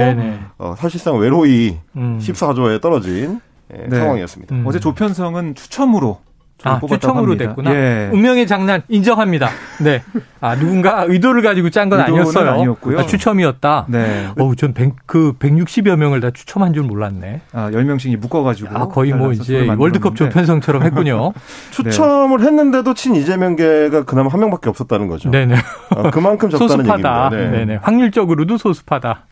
어, 0.58 0.74
사실상 0.78 1.18
외로이 1.18 1.76
음. 1.96 2.18
14조에 2.20 2.80
떨어진 2.80 3.40
예, 3.76 3.86
네. 3.88 3.98
상황이었습니다. 3.98 4.54
음. 4.54 4.64
어제 4.66 4.80
조편성은 4.80 5.54
추첨으로 5.54 6.18
아, 6.64 6.80
추첨으로 6.86 7.36
됐구나. 7.36 7.74
예. 7.74 8.10
운명의 8.12 8.46
장난 8.46 8.82
인정합니다. 8.88 9.48
네. 9.82 10.02
아, 10.40 10.56
누군가 10.56 11.04
의도를 11.08 11.42
가지고 11.42 11.70
짠 11.70 11.88
건 11.88 12.00
아니었어요. 12.00 12.50
아니었고요. 12.50 13.00
아, 13.00 13.06
추첨이었다. 13.06 13.86
네. 13.88 14.28
어우, 14.38 14.54
전 14.56 14.72
100, 14.74 14.94
그 15.06 15.32
160여 15.38 15.96
명을 15.96 16.20
다 16.20 16.30
추첨한 16.30 16.72
줄 16.72 16.84
몰랐네. 16.84 17.40
아, 17.52 17.70
10명씩이 17.70 18.16
묶어 18.18 18.42
가지고 18.42 18.76
아, 18.76 18.86
거의 18.88 19.12
뭐 19.12 19.32
이제 19.32 19.66
월드컵 19.76 20.16
조편성처럼 20.16 20.82
했군요. 20.84 21.32
추첨을 21.72 22.38
네. 22.38 22.46
했는데도 22.46 22.94
친 22.94 23.14
이재명계가 23.16 24.04
그나마 24.04 24.28
한 24.30 24.40
명밖에 24.40 24.68
없었다는 24.68 25.08
거죠. 25.08 25.30
네네. 25.30 25.56
아, 25.96 26.10
그만큼 26.10 26.50
적다는 26.50 26.84
소수파다. 26.84 26.92
얘기입니다. 26.92 27.30
네. 27.30 27.58
네네. 27.58 27.76
확률적으로도 27.82 28.56
소수파다. 28.58 29.26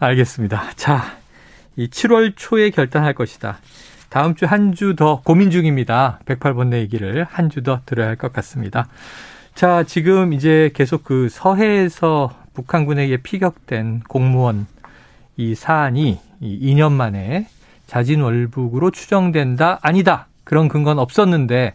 알겠습니다. 0.00 0.62
자, 0.76 1.02
이 1.76 1.88
7월 1.88 2.32
초에 2.36 2.70
결단할 2.70 3.14
것이다. 3.14 3.58
다음 4.08 4.34
주 4.34 4.46
한 4.46 4.72
주 4.72 4.94
더 4.96 5.20
고민 5.22 5.50
중입니다. 5.50 6.20
108번 6.24 6.68
내 6.68 6.78
얘기를 6.80 7.24
한 7.28 7.48
주 7.50 7.62
더 7.62 7.80
들어야 7.84 8.08
할 8.08 8.16
것 8.16 8.32
같습니다. 8.32 8.88
자, 9.54 9.82
지금 9.82 10.32
이제 10.32 10.70
계속 10.74 11.04
그 11.04 11.28
서해에서 11.30 12.30
북한군에게 12.54 13.18
피격된 13.18 14.02
공무원 14.08 14.66
이 15.36 15.54
사안이 15.54 16.20
2년 16.42 16.92
만에 16.92 17.46
자진월북으로 17.86 18.90
추정된다? 18.90 19.78
아니다. 19.82 20.26
그런 20.44 20.68
근거는 20.68 21.00
없었는데 21.02 21.74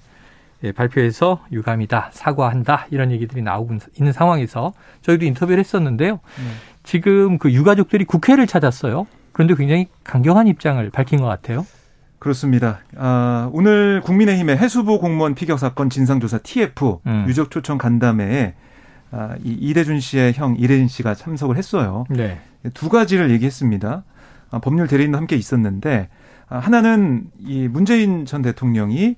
예, 0.65 0.72
발표해서 0.72 1.43
유감이다, 1.52 2.12
사과한다 2.13 2.88
이런 2.89 3.12
얘기들이 3.12 3.41
나오고 3.41 3.78
있는 3.98 4.13
상황에서 4.13 4.74
저희도 5.02 5.26
인터뷰를 5.26 5.60
했었는데요. 5.60 6.13
네. 6.13 6.43
지금 6.84 7.38
그 7.38 7.52
유가족들이 7.52 8.06
국회를 8.06 8.48
찾았어요. 8.48 9.06
그런데 9.34 9.56
굉장히 9.56 9.88
강경한 10.06 10.48
입장을 10.48 10.89
밝힌 10.91 11.19
것 11.19 11.26
같아요. 11.28 11.65
그렇습니다. 12.23 12.79
아, 12.95 13.49
오늘 13.51 13.99
국민의힘의 13.99 14.57
해수부 14.57 14.97
공무원 14.99 15.36
피격 15.36 15.59
사건 15.59 15.89
진상조사 15.89 16.38
TF 16.38 16.99
음. 17.05 17.25
유적 17.27 17.51
초청 17.51 17.77
간담회에 17.77 18.53
아, 19.12 19.36
이 19.43 19.51
이대준 19.51 19.99
씨의 19.99 20.31
형 20.33 20.55
이래진 20.57 20.88
씨가 20.88 21.15
참석을 21.15 21.57
했어요. 21.57 22.05
네. 22.09 22.39
두 22.73 22.88
가지를 22.88 23.29
얘기했습니다. 23.31 24.05
아, 24.51 24.59
법률 24.59 24.88
대리인도 24.88 25.17
함께 25.17 25.36
있었는데 25.36 26.07
아, 26.47 26.59
하나는 26.59 27.25
이 27.39 27.67
문재인 27.67 28.25
전 28.25 28.41
대통령이 28.41 29.17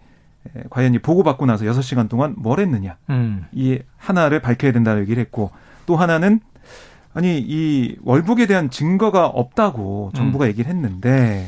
과연 0.71 0.95
이 0.95 0.99
보고받고 0.99 1.45
나서 1.45 1.65
6시간 1.65 2.09
동안 2.09 2.33
뭘 2.39 2.59
했느냐. 2.59 2.97
음. 3.11 3.45
이 3.51 3.77
하나를 3.97 4.41
밝혀야 4.41 4.71
된다는 4.71 5.03
얘기를 5.03 5.21
했고 5.21 5.51
또 5.85 5.95
하나는 5.95 6.39
아니 7.13 7.37
이 7.37 7.97
월북에 8.03 8.47
대한 8.47 8.71
증거가 8.71 9.27
없다고 9.27 10.11
정부가 10.15 10.45
음. 10.45 10.49
얘기를 10.49 10.71
했는데 10.71 11.47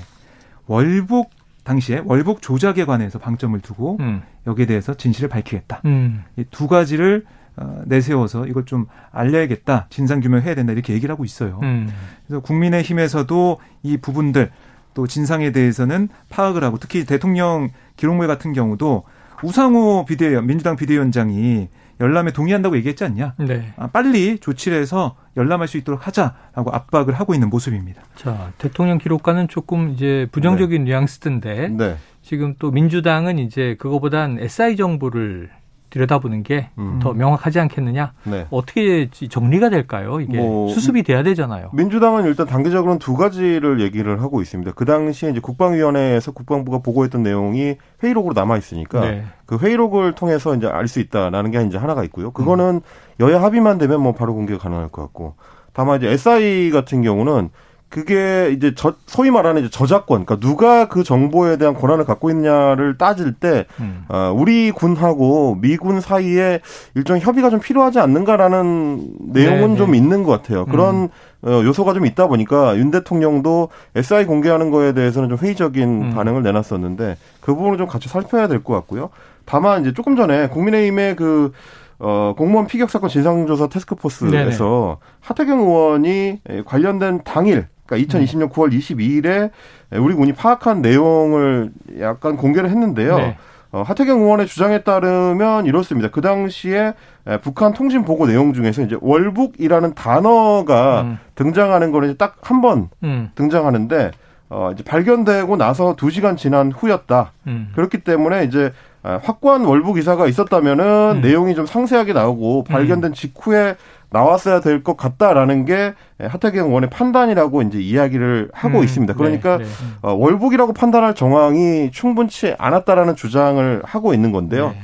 월북 0.68 1.32
당시에 1.68 2.02
월북 2.06 2.42
조작에 2.42 2.86
관해서 2.86 3.20
방점을 3.20 3.60
두고 3.60 3.98
음. 4.00 4.22
여기에 4.48 4.68
대해서 4.68 4.94
진실을 4.94 5.28
밝히겠다. 5.28 5.82
음. 5.86 6.24
이두 6.38 6.68
가지를 6.68 7.26
어, 7.58 7.82
내세워서 7.86 8.46
이걸 8.46 8.66
좀 8.66 8.86
알려야겠다. 9.12 9.88
진상 9.90 10.22
규명해야 10.22 10.56
된다. 10.56 10.72
이렇게 10.72 10.94
얘기를 10.94 11.12
하고 11.12 11.26
있어요. 11.26 11.60
음. 11.64 11.90
그래서 12.26 12.42
국민의 12.42 12.84
힘에서도 12.84 13.60
이 13.84 13.98
부분들 13.98 14.52
또 14.94 15.08
진상에 15.08 15.52
대해서는 15.52 16.08
파악을 16.30 16.64
하고 16.64 16.78
특히 16.78 17.06
대통령 17.06 17.70
기록물 17.98 18.28
같은 18.28 18.54
경우도 18.54 19.04
우상호 19.44 20.06
비대위원 20.06 20.48
민주당 20.48 20.76
비대위원장이 20.76 21.68
열람에 22.00 22.32
동의한다고 22.32 22.78
얘기했지 22.78 23.04
않냐? 23.04 23.36
네. 23.40 23.74
아, 23.78 23.88
빨리 23.88 24.40
조치를 24.40 24.80
해서 24.80 25.16
열람할 25.36 25.68
수 25.68 25.78
있도록 25.78 26.06
하자라고 26.06 26.72
압박을 26.72 27.14
하고 27.14 27.34
있는 27.34 27.50
모습입니다. 27.50 28.04
자, 28.16 28.52
대통령 28.58 28.98
기록관은 28.98 29.48
조금 29.48 29.90
이제 29.90 30.28
부정적인 30.32 30.84
네. 30.84 30.92
뉘앙스던데 30.92 31.70
네. 31.70 31.98
지금 32.22 32.56
또 32.60 32.72
민주당은 32.72 33.40
이제 33.40 33.76
그거보단 33.80 34.38
SI 34.40 34.76
정보를 34.76 35.50
들여다보는 35.90 36.44
게더 36.44 36.70
음. 36.78 37.00
명확하지 37.16 37.60
않겠느냐? 37.60 38.14
네. 38.26 38.46
어떻게 38.50 39.10
정리가 39.10 39.70
될까요? 39.70 40.20
이게 40.20 40.38
뭐, 40.38 40.70
수습이 40.70 41.04
돼야 41.04 41.24
되잖아요. 41.24 41.70
민주당은 41.74 42.26
일단 42.26 42.46
단계적으로는 42.46 43.00
두 43.00 43.16
가지를 43.16 43.80
얘기를 43.82 44.22
하고 44.22 44.42
있습니다. 44.42 44.74
그 44.74 44.86
당시에 44.86 45.30
이제 45.32 45.40
국방위원회에서 45.40 46.32
국방부가 46.32 46.80
보고했던 46.80 47.24
내용이 47.24 47.76
회의록으로 48.04 48.34
남아 48.34 48.58
있으니까 48.58 49.02
네. 49.02 49.24
그 49.46 49.58
회의록을 49.58 50.14
통해서 50.14 50.56
이제 50.56 50.68
알 50.68 50.88
수 50.88 51.00
있다라는 51.00 51.52
게 51.52 51.62
이제 51.64 51.78
하나가 51.78 52.04
있고요. 52.06 52.32
그거는 52.32 52.76
음. 52.76 52.82
여야 53.20 53.42
합의만 53.42 53.78
되면 53.78 54.02
뭐 54.02 54.14
바로 54.14 54.34
공개가 54.34 54.60
가능할 54.60 54.90
것 54.90 55.02
같고 55.02 55.36
다만 55.74 55.98
이제 55.98 56.10
SI 56.10 56.72
같은 56.72 57.02
경우는 57.02 57.50
그게 57.90 58.52
이제 58.52 58.74
저, 58.76 58.96
소위 59.06 59.32
말하는 59.32 59.62
이제 59.62 59.70
저작권, 59.72 60.26
그러니까 60.26 60.46
누가 60.46 60.88
그 60.90 61.04
정보에 61.04 61.58
대한 61.58 61.74
권한을 61.74 62.04
갖고 62.04 62.30
있냐를 62.30 62.98
따질 62.98 63.34
때, 63.34 63.66
음. 63.80 64.04
어, 64.10 64.34
우리 64.36 64.72
군하고 64.72 65.56
미군 65.62 66.02
사이에 66.02 66.60
일종 66.96 67.18
협의가 67.20 67.50
좀 67.50 67.60
필요하지 67.62 68.00
않는가라는 68.00 69.14
내용은 69.30 69.62
네네. 69.62 69.76
좀 69.78 69.92
네. 69.92 69.98
있는 69.98 70.24
것 70.24 70.32
같아요. 70.32 70.66
그런 70.66 70.96
음. 70.96 71.10
어, 71.44 71.62
요소가 71.64 71.94
좀 71.94 72.06
있다 72.06 72.28
보니까 72.28 72.78
윤 72.78 72.92
대통령도 72.92 73.70
SI 73.96 74.26
공개하는 74.26 74.70
거에 74.70 74.92
대해서는 74.94 75.30
좀 75.30 75.38
회의적인 75.38 76.02
음. 76.04 76.14
반응을 76.14 76.44
내놨었는데 76.44 77.16
그 77.42 77.56
부분을 77.56 77.78
좀 77.78 77.88
같이 77.88 78.10
살펴야 78.10 78.48
될 78.48 78.64
것 78.64 78.74
같고요. 78.74 79.10
다만 79.46 79.82
이제 79.82 79.94
조금 79.94 80.16
전에 80.18 80.48
국민의힘의 80.50 81.16
그 81.16 81.52
어, 82.00 82.34
공무원 82.38 82.68
피격 82.68 82.90
사건 82.90 83.10
진상조사 83.10 83.68
테스크포스에서 83.68 84.30
네네. 84.30 84.96
하태경 85.22 85.60
의원이 85.62 86.40
관련된 86.66 87.22
당일 87.24 87.68
그러니까 87.88 88.20
2020년 88.20 88.50
9월 88.52 88.72
22일에 88.78 89.50
우리 89.94 90.14
군이 90.14 90.34
파악한 90.34 90.82
내용을 90.82 91.72
약간 92.00 92.38
공개를 92.38 92.70
했는데요. 92.70 93.18
네. 93.18 93.38
어, 93.72 93.82
하태경 93.82 94.22
의원의 94.22 94.48
주장에 94.48 94.84
따르면 94.84 95.66
이렇습니다. 95.66 96.10
그 96.10 96.22
당시에 96.22 96.94
북한 97.42 97.74
통신 97.74 98.06
보고 98.06 98.26
내용 98.26 98.54
중에서 98.54 98.82
이제 98.82 98.98
월북이라는 99.02 99.94
단어가 99.96 101.02
음. 101.02 101.18
등장하는 101.36 101.92
거는 101.92 102.16
딱 102.18 102.38
한 102.42 102.62
번 102.62 102.90
음. 103.04 103.30
등장하는데 103.36 104.12
어, 104.50 104.70
이제 104.74 104.84
발견되고 104.84 105.58
나서 105.58 105.96
두 105.98 106.10
시간 106.10 106.38
지난 106.38 106.72
후였다. 106.72 107.34
음. 107.48 107.70
그렇기 107.76 108.00
때문에 108.00 108.46
이제 108.46 108.72
확고한 109.04 109.64
월북 109.66 109.98
이사가 109.98 110.28
있었다면은 110.28 111.18
음. 111.18 111.22
내용이 111.22 111.56
좀 111.56 111.66
상세하게 111.66 112.14
나오고 112.14 112.64
발견된 112.66 113.12
음. 113.12 113.14
직후에 113.14 113.76
나왔어야 114.10 114.62
될 114.62 114.84
것 114.84 114.96
같다라는 114.96 115.66
게 115.66 115.94
하태경 116.20 116.68
의원의 116.70 116.90
판단이라고 116.90 117.62
이제 117.64 117.80
이야기를 117.80 118.50
하고 118.54 118.80
음, 118.80 118.84
있습니다. 118.84 119.14
그러니까 119.16 119.58
네, 119.58 119.64
네. 119.66 119.70
어, 120.02 120.14
월북이라고 120.14 120.74
판단할 120.74 121.14
정황이 121.16 121.92
충분치 121.92 122.56
않았다라는 122.58 123.16
주장을 123.16 123.82
하고 123.84 124.14
있는 124.14 124.32
건데요. 124.32 124.70
네. 124.70 124.78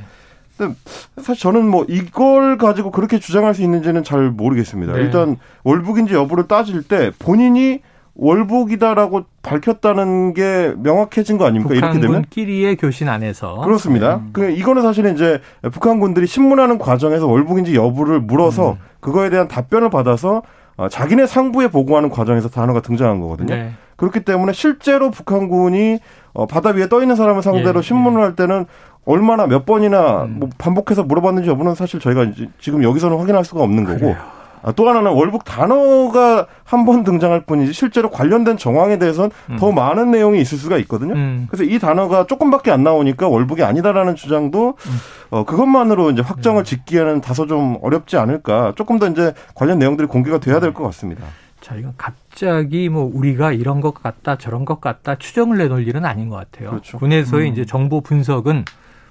근데 0.56 0.74
사실 1.20 1.42
저는 1.42 1.66
뭐 1.66 1.84
이걸 1.88 2.58
가지고 2.58 2.90
그렇게 2.90 3.18
주장할 3.18 3.54
수 3.54 3.62
있는지는 3.62 4.04
잘 4.04 4.30
모르겠습니다. 4.30 4.92
네. 4.92 5.00
일단 5.00 5.36
월북인지 5.64 6.14
여부를 6.14 6.46
따질 6.46 6.82
때 6.82 7.10
본인이 7.18 7.80
월북이다라고 8.16 9.24
밝혔다는 9.42 10.34
게 10.34 10.72
명확해진 10.76 11.36
거 11.36 11.46
아닙니까? 11.46 11.74
이렇게 11.74 11.94
되면 11.94 12.22
북한군끼리의 12.22 12.76
교신 12.76 13.08
안에서 13.08 13.60
그렇습니다. 13.62 14.16
음. 14.16 14.30
그 14.32 14.50
이거는 14.50 14.82
사실은 14.82 15.14
이제 15.14 15.40
북한군들이 15.72 16.26
신문하는 16.26 16.78
과정에서 16.78 17.26
월북인지 17.26 17.74
여부를 17.74 18.20
물어서 18.20 18.72
음. 18.72 18.76
그거에 19.00 19.30
대한 19.30 19.48
답변을 19.48 19.90
받아서 19.90 20.42
어, 20.76 20.88
자기네 20.88 21.26
상부에 21.26 21.68
보고하는 21.68 22.08
과정에서 22.08 22.48
단어가 22.48 22.80
등장한 22.80 23.20
거거든요. 23.20 23.54
네. 23.54 23.72
그렇기 23.96 24.20
때문에 24.20 24.52
실제로 24.52 25.10
북한군이 25.10 25.98
어, 26.32 26.46
바다 26.46 26.70
위에 26.70 26.88
떠 26.88 27.00
있는 27.00 27.14
사람을 27.14 27.42
상대로 27.42 27.78
예, 27.78 27.82
신문을 27.82 28.20
예. 28.20 28.24
할 28.24 28.36
때는 28.36 28.66
얼마나 29.04 29.46
몇 29.46 29.66
번이나 29.66 30.24
음. 30.24 30.36
뭐 30.40 30.48
반복해서 30.58 31.04
물어봤는지 31.04 31.48
여부는 31.48 31.74
사실 31.74 32.00
저희가 32.00 32.32
지금 32.60 32.82
여기서는 32.82 33.18
확인할 33.18 33.44
수가 33.44 33.62
없는 33.62 33.84
거고 33.84 33.98
그래요. 33.98 34.16
아, 34.64 34.72
또 34.72 34.88
하나는 34.88 35.12
월북 35.12 35.44
단어가 35.44 36.46
한 36.64 36.84
번 36.86 37.04
등장할 37.04 37.42
뿐이지 37.44 37.72
실제로 37.72 38.10
관련된 38.10 38.56
정황에 38.56 38.98
대해서는 38.98 39.30
음. 39.50 39.56
더 39.56 39.72
많은 39.72 40.10
내용이 40.10 40.40
있을 40.40 40.58
수가 40.58 40.76
있거든요. 40.78 41.14
음. 41.14 41.46
그래서 41.50 41.64
이 41.64 41.78
단어가 41.78 42.26
조금밖에 42.26 42.70
안 42.70 42.82
나오니까 42.82 43.28
월북이 43.28 43.62
아니다라는 43.62 44.16
주장도 44.16 44.68
음. 44.78 44.92
어, 45.30 45.44
그것만으로 45.44 46.10
이제 46.10 46.22
확정을 46.22 46.62
음. 46.62 46.64
짓기에는 46.64 47.20
다소 47.20 47.46
좀 47.46 47.76
어렵지 47.82 48.16
않을까. 48.16 48.72
조금 48.76 48.98
더 48.98 49.06
이제 49.08 49.34
관련 49.54 49.78
내용들이 49.78 50.08
공개가 50.08 50.38
돼야 50.40 50.60
될 50.60 50.72
것 50.74 50.82
같습니다. 50.84 51.24
자, 51.60 51.74
이건 51.76 51.94
갑자기 51.96 52.88
뭐 52.90 53.10
우리가 53.14 53.52
이런 53.52 53.80
것 53.80 53.94
같다, 53.94 54.36
저런 54.36 54.64
것 54.66 54.80
같다 54.82 55.14
추정을 55.16 55.56
내놓을 55.58 55.86
일은 55.88 56.04
아닌 56.04 56.28
것 56.28 56.36
같아요. 56.36 56.70
그렇죠. 56.70 56.98
군에서의 56.98 57.48
음. 57.48 57.52
이제 57.52 57.64
정보 57.64 58.00
분석은 58.02 58.64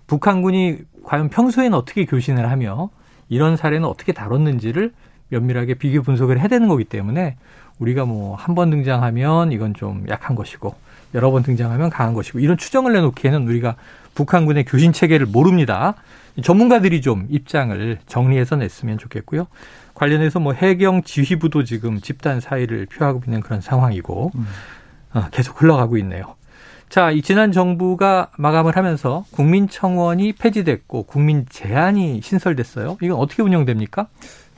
북한군이 0.08 0.78
과연 1.04 1.30
평소에는 1.30 1.74
어떻게 1.76 2.06
교신을 2.06 2.50
하며 2.52 2.90
이런 3.30 3.56
사례는 3.58 3.88
어떻게 3.88 4.12
다뤘는지를 4.12 4.92
면밀하게 5.34 5.76
비교 5.76 6.02
분석을 6.04 6.40
해야 6.40 6.48
되는 6.48 6.68
거기 6.68 6.84
때문에 6.84 7.36
우리가 7.80 8.06
뭐 8.06 8.36
한 8.36 8.56
번 8.56 8.70
등장하면 8.70 9.52
이건 9.52 9.74
좀 9.74 10.06
약한 10.10 10.36
것이고 10.36 10.76
여러 11.16 11.32
번 11.32 11.44
등장하면 11.44 11.90
강한 11.90 12.14
것이고 12.14 12.40
이런 12.40 12.58
추정을 12.58 12.94
내놓기에는 12.94 13.48
우리가 13.48 13.76
북한군의 14.16 14.66
교신 14.66 14.94
체계를 14.94 15.26
모릅니다. 15.26 15.96
전문가들이 16.42 17.02
좀 17.02 17.28
입장을 17.30 18.00
정리해서 18.08 18.56
냈으면 18.56 18.98
좋겠고요. 18.98 19.48
관련해서 19.96 20.40
뭐 20.40 20.54
해경 20.54 21.04
지휘부도 21.04 21.64
지금 21.64 22.00
집단 22.02 22.40
사의를 22.40 22.88
표하고 22.88 23.22
있는 23.26 23.42
그런 23.42 23.62
상황이고 23.62 24.32
음. 24.36 24.48
어, 25.14 25.28
계속 25.32 25.62
흘러가고 25.62 25.98
있네요. 25.98 26.36
자, 26.90 27.10
이 27.12 27.22
지난 27.24 27.52
정부가 27.52 28.30
마감을 28.38 28.76
하면서 28.78 29.26
국민청원이 29.32 30.34
폐지됐고 30.34 31.04
국민 31.04 31.46
제안이 31.50 32.22
신설됐어요. 32.24 32.98
이건 33.02 33.18
어떻게 33.18 33.42
운영됩니까? 33.44 34.08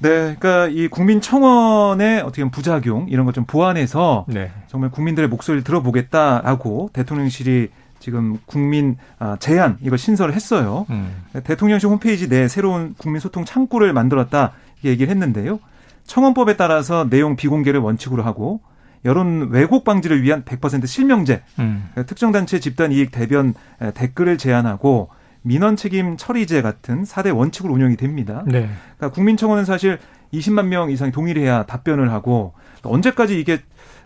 네, 0.05 0.35
그러니까 0.39 0.67
이 0.67 0.87
국민청원의 0.87 2.21
어떻게 2.21 2.41
보면 2.43 2.51
부작용 2.51 3.07
이런 3.09 3.25
것 3.25 3.35
좀 3.35 3.43
보완해서 3.45 4.25
네. 4.29 4.49
정말 4.67 4.89
국민들의 4.91 5.27
목소리를 5.27 5.63
들어보겠다라고 5.65 6.91
대통령실이 6.93 7.69
지금 7.99 8.37
국민 8.45 8.97
아, 9.19 9.35
제안 9.39 9.77
이걸 9.81 9.97
신설을 9.97 10.33
했어요. 10.33 10.85
음. 10.89 11.23
대통령실 11.43 11.89
홈페이지 11.89 12.29
내 12.29 12.47
새로운 12.47 12.93
국민 12.97 13.19
소통 13.19 13.43
창구를 13.43 13.91
만들었다 13.91 14.53
얘기를 14.85 15.09
했는데요. 15.09 15.59
청원법에 16.05 16.55
따라서 16.55 17.07
내용 17.09 17.35
비공개를 17.35 17.79
원칙으로 17.81 18.23
하고 18.23 18.61
여론 19.03 19.49
왜곡 19.51 19.83
방지를 19.83 20.21
위한 20.23 20.43
100% 20.43 20.87
실명제, 20.87 21.41
음. 21.59 21.89
특정 22.05 22.31
단체 22.31 22.59
집단 22.59 22.91
이익 22.91 23.11
대변 23.11 23.53
댓글을 23.95 24.37
제안하고 24.37 25.09
민원 25.45 25.75
책임 25.75 26.17
처리제 26.17 26.63
같은 26.63 27.03
4대 27.03 27.35
원칙으로 27.35 27.71
운영이 27.73 27.97
됩니다. 27.97 28.43
네. 28.47 28.67
그러니까 28.97 29.11
국민청원은 29.11 29.63
사실 29.63 29.99
20만 30.33 30.65
명 30.65 30.89
이상이 30.89 31.11
동의를 31.11 31.43
해야 31.43 31.63
답변을 31.63 32.11
하고 32.11 32.53
언제까지 32.81 33.39
이게 33.39 33.59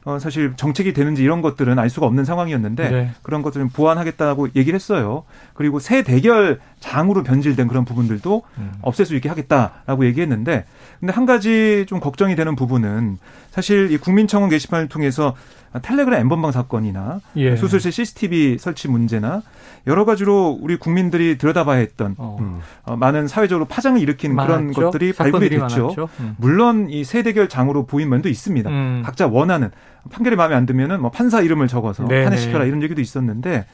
어, 0.04 0.20
사실 0.20 0.54
정책이 0.56 0.94
되는지 0.94 1.24
이런 1.24 1.42
것들은 1.42 1.80
알 1.80 1.90
수가 1.90 2.06
없는 2.08 2.26
상황이었는데 2.26 2.90
네. 2.90 3.12
그런 3.22 3.42
것들은 3.42 3.70
보완하겠다고 3.70 4.50
얘기를 4.56 4.76
했어요. 4.76 5.24
그리고 5.54 5.80
새 5.80 6.04
대결 6.04 6.60
장으로 6.80 7.24
변질된 7.24 7.68
그런 7.68 7.86
부분들도 7.86 8.44
음. 8.58 8.72
없앨 8.82 9.06
수 9.06 9.16
있게 9.16 9.30
하겠다라고 9.30 10.06
얘기했는데 10.06 10.66
근데 11.00 11.14
한 11.14 11.26
가지 11.26 11.86
좀 11.88 12.00
걱정이 12.00 12.36
되는 12.36 12.56
부분은 12.56 13.18
사실 13.52 13.92
이 13.92 13.98
국민청원 13.98 14.50
게시판을 14.50 14.88
통해서 14.90 15.36
텔레그램 15.82 16.22
엠번방 16.22 16.52
사건이나 16.52 17.22
예. 17.36 17.56
수술실 17.56 17.92
CCTV 17.92 18.58
설치 18.58 18.88
문제나 18.88 19.42
여러 19.88 20.06
가지로 20.06 20.58
우리 20.62 20.78
국민들이 20.78 21.38
들여다봐야 21.38 21.80
했던 21.80 22.16
어. 22.18 22.38
음, 22.40 22.60
어, 22.84 22.96
많은 22.96 23.28
사회적으로 23.28 23.66
파장을 23.66 24.00
일으키는 24.00 24.36
많았죠? 24.36 24.56
그런 24.56 24.74
것들이 24.74 25.14
발굴이 25.14 25.50
됐죠. 25.50 26.10
음. 26.20 26.36
물론 26.38 26.90
이 26.90 27.04
세대결 27.04 27.50
장으로 27.50 27.86
보인 27.86 28.10
면도 28.10 28.30
있습니다. 28.30 28.70
음. 28.70 29.02
각자 29.06 29.28
원하는 29.28 29.72
판결이 30.12 30.38
마음에 30.38 30.56
안 30.56 30.66
들면은 30.66 31.02
뭐 31.02 31.12
판사 31.12 31.42
이름을 31.42 31.68
적어서 31.68 32.08
네네. 32.08 32.24
탄핵시켜라 32.24 32.64
이런 32.66 32.82
얘기도 32.82 33.02
있었는데 33.02 33.66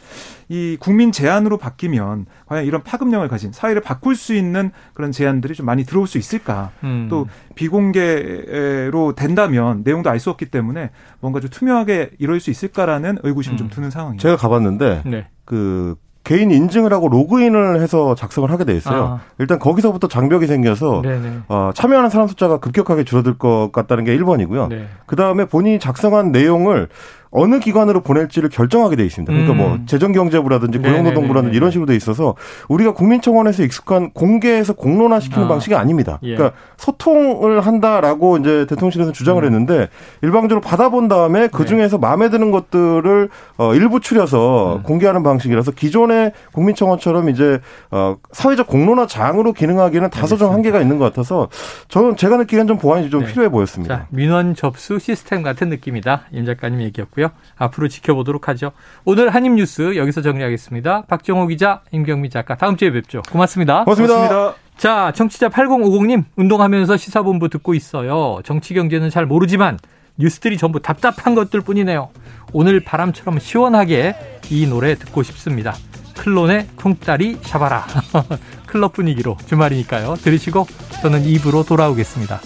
이 0.49 0.75
국민 0.79 1.11
제안으로 1.11 1.57
바뀌면 1.57 2.25
과연 2.47 2.65
이런 2.65 2.81
파급력을 2.83 3.27
가진 3.27 3.51
사회를 3.51 3.81
바꿀 3.81 4.15
수 4.15 4.33
있는 4.33 4.71
그런 4.93 5.11
제안들이 5.11 5.53
좀 5.53 5.65
많이 5.67 5.83
들어올 5.85 6.07
수 6.07 6.17
있을까? 6.17 6.71
음. 6.83 7.07
또 7.09 7.27
비공개로 7.55 9.13
된다면 9.15 9.81
내용도 9.83 10.09
알 10.09 10.19
수 10.19 10.29
없기 10.29 10.45
때문에 10.45 10.89
뭔가 11.19 11.39
좀 11.39 11.49
투명하게 11.49 12.11
이룰 12.19 12.39
수 12.39 12.49
있을까라는 12.49 13.19
의구심 13.21 13.53
음. 13.53 13.57
좀 13.57 13.69
드는 13.69 13.91
상황입니다. 13.91 14.21
제가 14.21 14.37
가봤는데 14.37 15.03
네. 15.05 15.27
그 15.45 15.95
개인 16.25 16.49
인증을 16.49 16.91
하고 16.91 17.07
로그인을 17.07 17.79
해서 17.79 18.15
작성을 18.15 18.49
하게 18.49 18.65
돼 18.65 18.75
있어요. 18.75 19.03
아. 19.03 19.19
일단 19.37 19.59
거기서부터 19.59 20.07
장벽이 20.07 20.47
생겨서 20.47 21.03
어, 21.47 21.69
참여하는 21.73 22.09
사람 22.09 22.27
숫자가 22.27 22.57
급격하게 22.57 23.03
줄어들 23.03 23.37
것 23.37 23.69
같다는 23.71 24.03
게 24.03 24.17
1번이고요. 24.17 24.67
네. 24.69 24.87
그 25.05 25.15
다음에 25.15 25.45
본인이 25.45 25.79
작성한 25.79 26.31
내용을 26.31 26.89
어느 27.35 27.59
기관으로 27.59 28.01
보낼지를 28.01 28.49
결정하게 28.49 28.95
돼 28.95 29.05
있습니다. 29.05 29.31
그러니까 29.31 29.53
뭐 29.53 29.65
음. 29.65 29.69
뭐 29.69 29.79
재정경제부라든지 29.85 30.79
고용노동부라든지 30.79 31.55
이런 31.55 31.69
식으로 31.69 31.85
돼 31.85 31.95
있어서 31.95 32.35
우리가 32.69 32.93
국민청원에서 32.93 33.63
익숙한 33.63 34.11
공개해서 34.11 34.73
공론화시키는 34.73 35.45
아. 35.45 35.47
방식이 35.49 35.75
아닙니다. 35.75 36.19
예. 36.23 36.35
그러니까 36.35 36.57
소통을 36.77 37.59
한다라고 37.59 38.37
이제 38.37 38.65
대통령실에서 38.69 39.11
주장을 39.11 39.43
음. 39.43 39.45
했는데 39.45 39.89
일방적으로 40.21 40.61
받아본 40.61 41.09
다음에 41.09 41.47
그 41.47 41.63
네. 41.63 41.65
중에서 41.65 41.97
네. 41.97 42.01
마음에 42.01 42.29
드는 42.29 42.51
것들을 42.51 43.29
어 43.57 43.75
일부 43.75 43.99
추려서 43.99 44.77
음. 44.77 44.83
공개하는 44.83 45.23
방식이라서 45.23 45.71
기존의 45.71 46.31
국민청원처럼 46.53 47.29
이제 47.29 47.59
어 47.91 48.15
사회적 48.31 48.67
공론화 48.67 49.07
장으로 49.07 49.51
기능하기는 49.51 50.09
다소 50.09 50.37
좀 50.37 50.53
한계가 50.53 50.79
있는 50.79 50.97
것 50.99 51.05
같아서 51.05 51.49
저는 51.89 52.15
제가 52.15 52.37
느끼기엔 52.37 52.67
좀 52.67 52.77
보완이 52.77 53.09
좀 53.09 53.21
네. 53.21 53.27
필요해 53.27 53.49
보였습니다. 53.49 53.95
자, 53.95 54.07
민원 54.09 54.55
접수 54.55 54.99
시스템 54.99 55.43
같은 55.43 55.69
느낌이다. 55.69 56.23
임 56.31 56.45
작가님 56.45 56.81
얘기였고요. 56.81 57.24
있고요. 57.25 57.31
앞으로 57.55 57.87
지켜보도록 57.87 58.47
하죠. 58.49 58.71
오늘 59.03 59.29
한입 59.29 59.53
뉴스 59.53 59.95
여기서 59.95 60.21
정리하겠습니다. 60.21 61.03
박정호 61.07 61.47
기자, 61.47 61.81
임경미 61.91 62.29
작가, 62.29 62.55
다음 62.55 62.77
주에 62.77 62.91
뵙죠. 62.91 63.21
고맙습니다. 63.31 63.83
고맙습니다. 63.83 64.15
고맙습니다. 64.15 64.53
자, 64.77 65.11
청취자 65.15 65.49
8050님, 65.49 66.25
운동하면서 66.35 66.97
시사본부 66.97 67.49
듣고 67.49 67.73
있어요. 67.73 68.41
정치 68.43 68.73
경제는 68.73 69.09
잘 69.09 69.25
모르지만 69.25 69.79
뉴스들이 70.17 70.57
전부 70.57 70.81
답답한 70.81 71.35
것들 71.35 71.61
뿐이네요. 71.61 72.09
오늘 72.53 72.81
바람처럼 72.81 73.39
시원하게 73.39 74.15
이 74.49 74.67
노래 74.67 74.95
듣고 74.95 75.23
싶습니다. 75.23 75.73
클론의 76.17 76.67
쿵따리 76.77 77.39
샤바라. 77.41 77.85
클럽 78.67 78.93
분위기로 78.93 79.37
주말이니까요. 79.45 80.15
들으시고 80.15 80.67
저는 81.01 81.25
입으로 81.25 81.63
돌아오겠습니다. 81.63 82.39